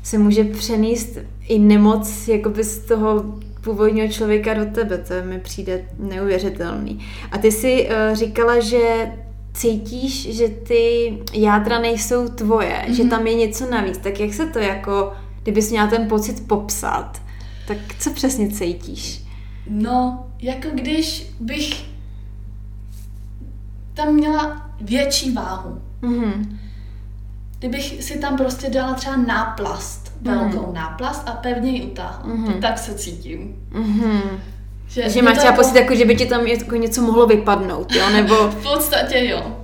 [0.03, 1.19] se může přenést
[1.49, 3.25] i nemoc jakoby z toho
[3.61, 4.99] původního člověka do tebe.
[4.99, 7.07] To mi přijde neuvěřitelný.
[7.33, 9.13] A ty si uh, říkala, že
[9.55, 12.93] cítíš, že ty jádra nejsou tvoje, mm-hmm.
[12.93, 13.11] že mhm.
[13.11, 13.99] tam je něco navíc.
[13.99, 17.23] Tak jak se to jako, kdybys měla ten pocit popsat,
[17.67, 19.25] tak co přesně cítíš?
[19.69, 21.85] No, jako když bych
[23.95, 25.81] tam měla větší váhu.
[26.03, 26.57] Mm-hmm.
[27.59, 30.75] Kdybych si tam prostě dala třeba náplast, velkou mm.
[30.75, 32.61] náplast a pevně ji utáhla, mm-hmm.
[32.61, 33.67] tak se cítím.
[33.73, 34.21] Mm-hmm.
[34.89, 35.63] Že, že máš třeba jako...
[35.63, 38.11] pocit, jako, že by ti tam jako něco mohlo vypadnout, jo?
[38.13, 38.35] Nebo...
[38.49, 39.57] v podstatě jo.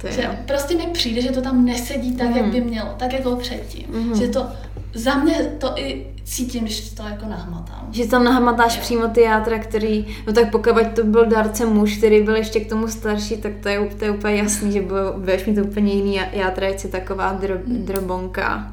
[0.00, 0.30] To že jo.
[0.46, 2.36] prostě mi přijde, že to tam nesedí tak, mm.
[2.36, 3.86] jak by mělo, tak jako předtím.
[3.88, 4.14] Mm.
[4.14, 4.46] Že to,
[4.94, 7.88] za mě to i cítím, když to jako nahmatám.
[7.90, 8.82] Že tam nahmatáš jo.
[8.82, 12.68] přímo ty játra, který, no tak pokud to byl darce muž, který byl ještě k
[12.68, 14.82] tomu starší, tak to je, to je úplně jasný, že
[15.16, 17.84] budeš mít úplně jiný játra, je taková drob, mm.
[17.84, 18.72] drobonka.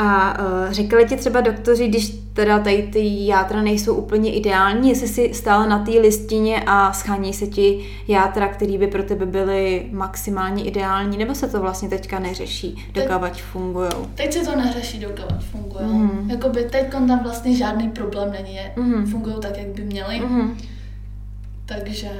[0.00, 5.08] A uh, říkali ti třeba doktoři, když teda tady ty játra nejsou úplně ideální, jestli
[5.08, 9.86] si stále na té listině a schání se ti játra, které by pro tebe byly
[9.92, 13.90] maximálně ideální, nebo se to vlastně teďka neřeší, dokavať fungují?
[14.14, 15.84] Teď se to neřeší, dokavať fungují.
[15.84, 16.30] Mm.
[16.30, 19.06] Jakoby teď tam vlastně žádný problém není, mm.
[19.06, 20.20] fungují tak, jak by měly.
[20.20, 20.58] Mm.
[21.66, 22.10] Takže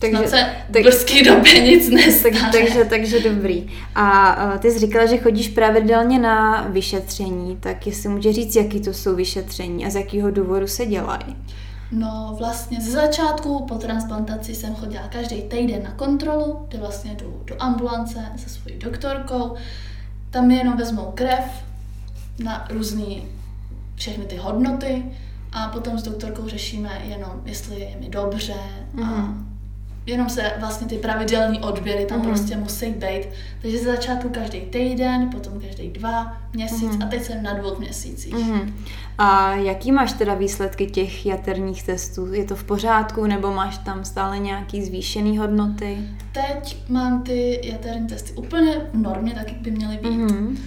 [0.00, 0.36] takže, se
[0.70, 2.40] tak, v brzké době nic nestane.
[2.40, 3.70] Tak, takže, takže dobrý.
[3.94, 8.80] A uh, ty jsi říkala, že chodíš pravidelně na vyšetření, tak jestli může říct, jaký
[8.80, 11.36] to jsou vyšetření a z jakého důvodu se dělají?
[11.92, 17.42] No vlastně ze začátku po transplantaci jsem chodila každý týden na kontrolu, kde vlastně jdu
[17.44, 19.54] do ambulance se svojí doktorkou.
[20.30, 21.44] Tam mi jenom vezmou krev
[22.44, 23.14] na různé
[23.94, 25.04] všechny ty hodnoty
[25.52, 28.54] a potom s doktorkou řešíme jenom, jestli je mi dobře
[28.94, 29.02] mm.
[29.02, 29.57] a mhm
[30.08, 32.24] jenom se vlastně ty pravidelní odběry tam mm.
[32.24, 33.28] prostě musí být.
[33.62, 37.02] Takže ze začátku každý týden, potom každý dva měsíc mm.
[37.02, 38.34] a teď jsem na dvou měsících.
[38.34, 38.84] Mm.
[39.18, 42.34] A jaký máš teda výsledky těch jaterních testů?
[42.34, 45.98] Je to v pořádku nebo máš tam stále nějaký zvýšený hodnoty?
[46.32, 50.10] Teď mám ty jaterní testy úplně v normě, tak jak by měly být.
[50.10, 50.58] Mm.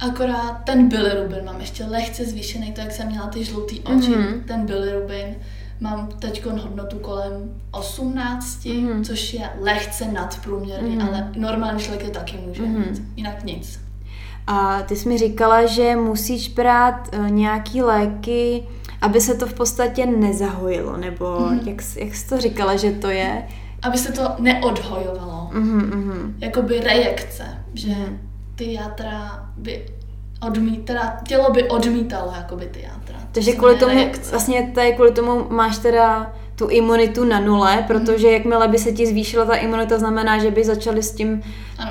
[0.00, 4.40] Akorát ten bilirubin mám ještě lehce zvýšený, to jak jsem měla ty žlutý oči, mm.
[4.46, 5.36] ten bilirubin
[5.80, 9.04] Mám teď hodnotu kolem 18, mm-hmm.
[9.04, 11.08] což je lehce nadprůměrný, mm-hmm.
[11.08, 12.90] ale normální člověk je taky může mm-hmm.
[12.90, 13.02] mít.
[13.16, 13.80] Jinak nic.
[14.46, 18.62] A ty jsi mi říkala, že musíš brát uh, nějaký léky,
[19.00, 21.68] aby se to v podstatě nezahojilo, nebo mm-hmm.
[21.68, 23.46] jak, jak jsi to říkala, že to je?
[23.82, 25.50] Aby se to neodhojovalo.
[25.52, 26.34] Mm-hmm.
[26.38, 28.18] Jakoby rejekce, že mm.
[28.54, 29.86] ty játra by
[30.40, 33.05] odmítala, tělo by odmítalo jakoby ty játra.
[33.36, 34.30] Takže kvůli tomu, reakce.
[34.30, 39.06] vlastně tady kvůli tomu máš teda tu imunitu na nule, protože jakmile by se ti
[39.06, 41.42] zvýšila ta imunita, znamená, že by začaly s tím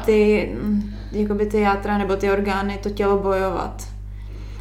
[0.05, 3.83] ty, mm, jakoby ty játra nebo ty orgány, to tělo bojovat.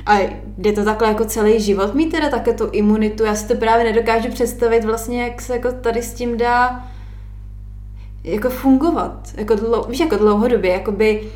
[0.06, 0.18] A
[0.58, 3.24] je to takhle jako celý život mít teda také tu imunitu.
[3.24, 6.84] Já si to právě nedokážu představit vlastně, jak se jako tady s tím dá
[8.24, 9.28] jako fungovat.
[9.36, 10.72] Jako dlou, víš, jako dlouhodobě.
[10.72, 11.30] Jakoby,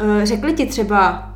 [0.00, 1.31] uh, řekli ti třeba,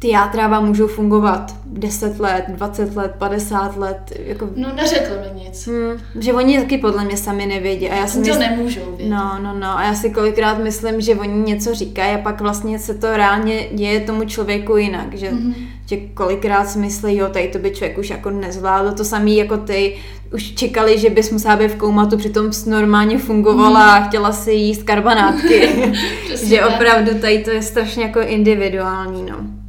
[0.00, 4.12] ty játra vám můžou fungovat 10 let, 20 let, 50 let.
[4.24, 4.48] Jako...
[4.56, 5.66] No neřekl mi nic.
[5.66, 7.90] Hmm, že oni taky podle mě sami nevědí.
[7.90, 8.38] A já si to mysl...
[8.38, 9.10] nemůžou vědět.
[9.14, 9.78] No, no, no.
[9.78, 13.66] A já si kolikrát myslím, že oni něco říkají a pak vlastně se to reálně
[13.72, 15.14] děje tomu člověku jinak.
[15.14, 15.54] Že, mm-hmm.
[15.86, 18.92] že kolikrát si myslí, jo, tady to by člověk už jako nezvládl.
[18.92, 19.96] To samý jako ty
[20.34, 24.02] už čekali, že bys musela být v koumatu, přitom normálně fungovala mm.
[24.02, 25.92] a chtěla si jíst karbanátky.
[26.44, 29.59] že opravdu tady to je strašně jako individuální, no.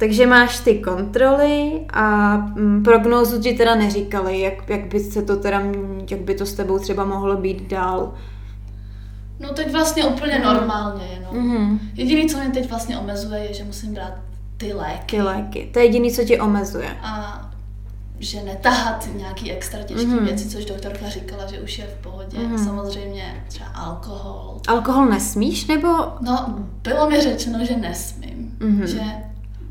[0.00, 5.36] Takže máš ty kontroly a mm, prognózu ti teda neříkali, jak, jak by se to
[5.36, 5.62] teda,
[6.10, 8.14] jak by to s tebou třeba mohlo být dál.
[9.40, 10.44] No teď vlastně úplně mm.
[10.44, 11.34] normálně jenom.
[11.34, 11.78] Mm-hmm.
[11.94, 14.12] Jediný, co mě teď vlastně omezuje, je, že musím brát
[14.56, 15.16] ty léky.
[15.16, 15.70] Ty léky.
[15.72, 16.96] To je jediný, co ti omezuje.
[17.02, 17.42] A
[18.18, 20.24] že netahat nějaký extra těžké mm-hmm.
[20.24, 22.38] věci, což doktorka říkala, že už je v pohodě.
[22.38, 22.64] Mm-hmm.
[22.64, 24.60] Samozřejmě třeba alkohol.
[24.68, 25.88] Alkohol nesmíš, nebo?
[26.20, 28.56] No, bylo mi řečeno, že nesmím.
[28.58, 28.84] Mm-hmm.
[28.84, 29.29] Že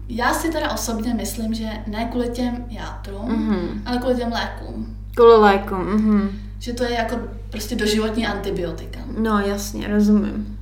[0.09, 3.81] já si teda osobně myslím, že ne kvůli těm játrům, mm-hmm.
[3.85, 4.95] ale kvůli těm lékům.
[5.15, 6.29] Kvůli lékům, mm-hmm.
[6.59, 7.15] Že to je jako
[7.49, 8.99] prostě doživotní antibiotika.
[9.17, 10.57] No jasně, rozumím.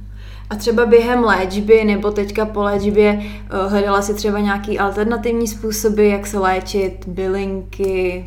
[0.49, 6.09] A třeba během léčby nebo teďka po léčbě uh, hledala si třeba nějaký alternativní způsoby,
[6.11, 8.25] jak se léčit, bylinky,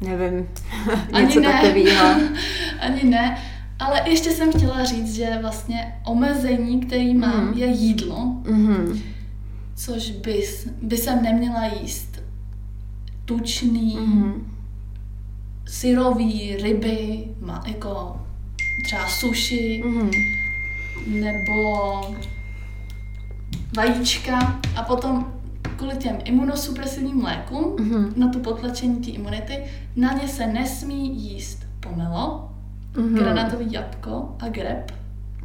[0.00, 0.48] nevím,
[1.20, 2.14] něco takového.
[2.80, 3.38] Ani ne.
[3.78, 7.52] Ale ještě jsem chtěla říct, že vlastně omezení, který mám, mm.
[7.52, 8.16] je jídlo.
[8.42, 9.00] Mm-hmm
[9.84, 12.22] což bys, by jsem neměla jíst
[13.24, 14.34] tučný, mm-hmm.
[15.66, 17.24] syrový ryby,
[17.66, 18.20] jako
[18.84, 20.10] třeba suši, mm-hmm.
[21.06, 22.00] nebo
[23.76, 25.32] vajíčka a potom
[25.76, 28.12] kvůli těm imunosupresivním lékům mm-hmm.
[28.16, 29.64] na tu potlačení té imunity,
[29.96, 32.50] na ně se nesmí jíst pomelo,
[32.92, 33.14] mm-hmm.
[33.14, 34.99] granatový jabko a greb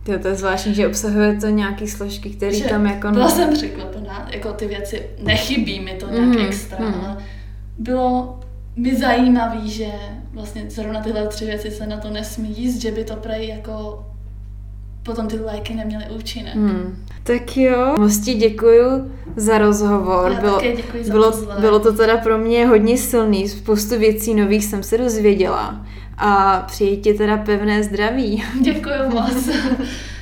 [0.08, 3.12] Jo, to je zvláštní, že obsahuje to nějaký složky, které tam jako...
[3.12, 6.94] Byla jsem překvapená, jako ty věci, nechybí mi to nějak mm, extra, mm.
[6.94, 7.18] ale
[7.78, 8.40] bylo
[8.76, 9.88] mi zajímavý, že
[10.34, 14.06] vlastně zrovna tyhle tři věci se na to nesmí jíst, že by to prej jako
[15.04, 16.56] potom ty léky neměly účinek.
[16.56, 17.06] Hmm.
[17.24, 20.32] Tak jo, moc ti děkuju za rozhovor.
[20.32, 24.66] Já bylo, děkuji za bylo, bylo to teda pro mě hodně silný, spoustu věcí nových
[24.66, 25.86] jsem se dozvěděla
[26.18, 28.44] a přeji ti teda pevné zdraví.
[28.62, 29.50] Děkuji moc.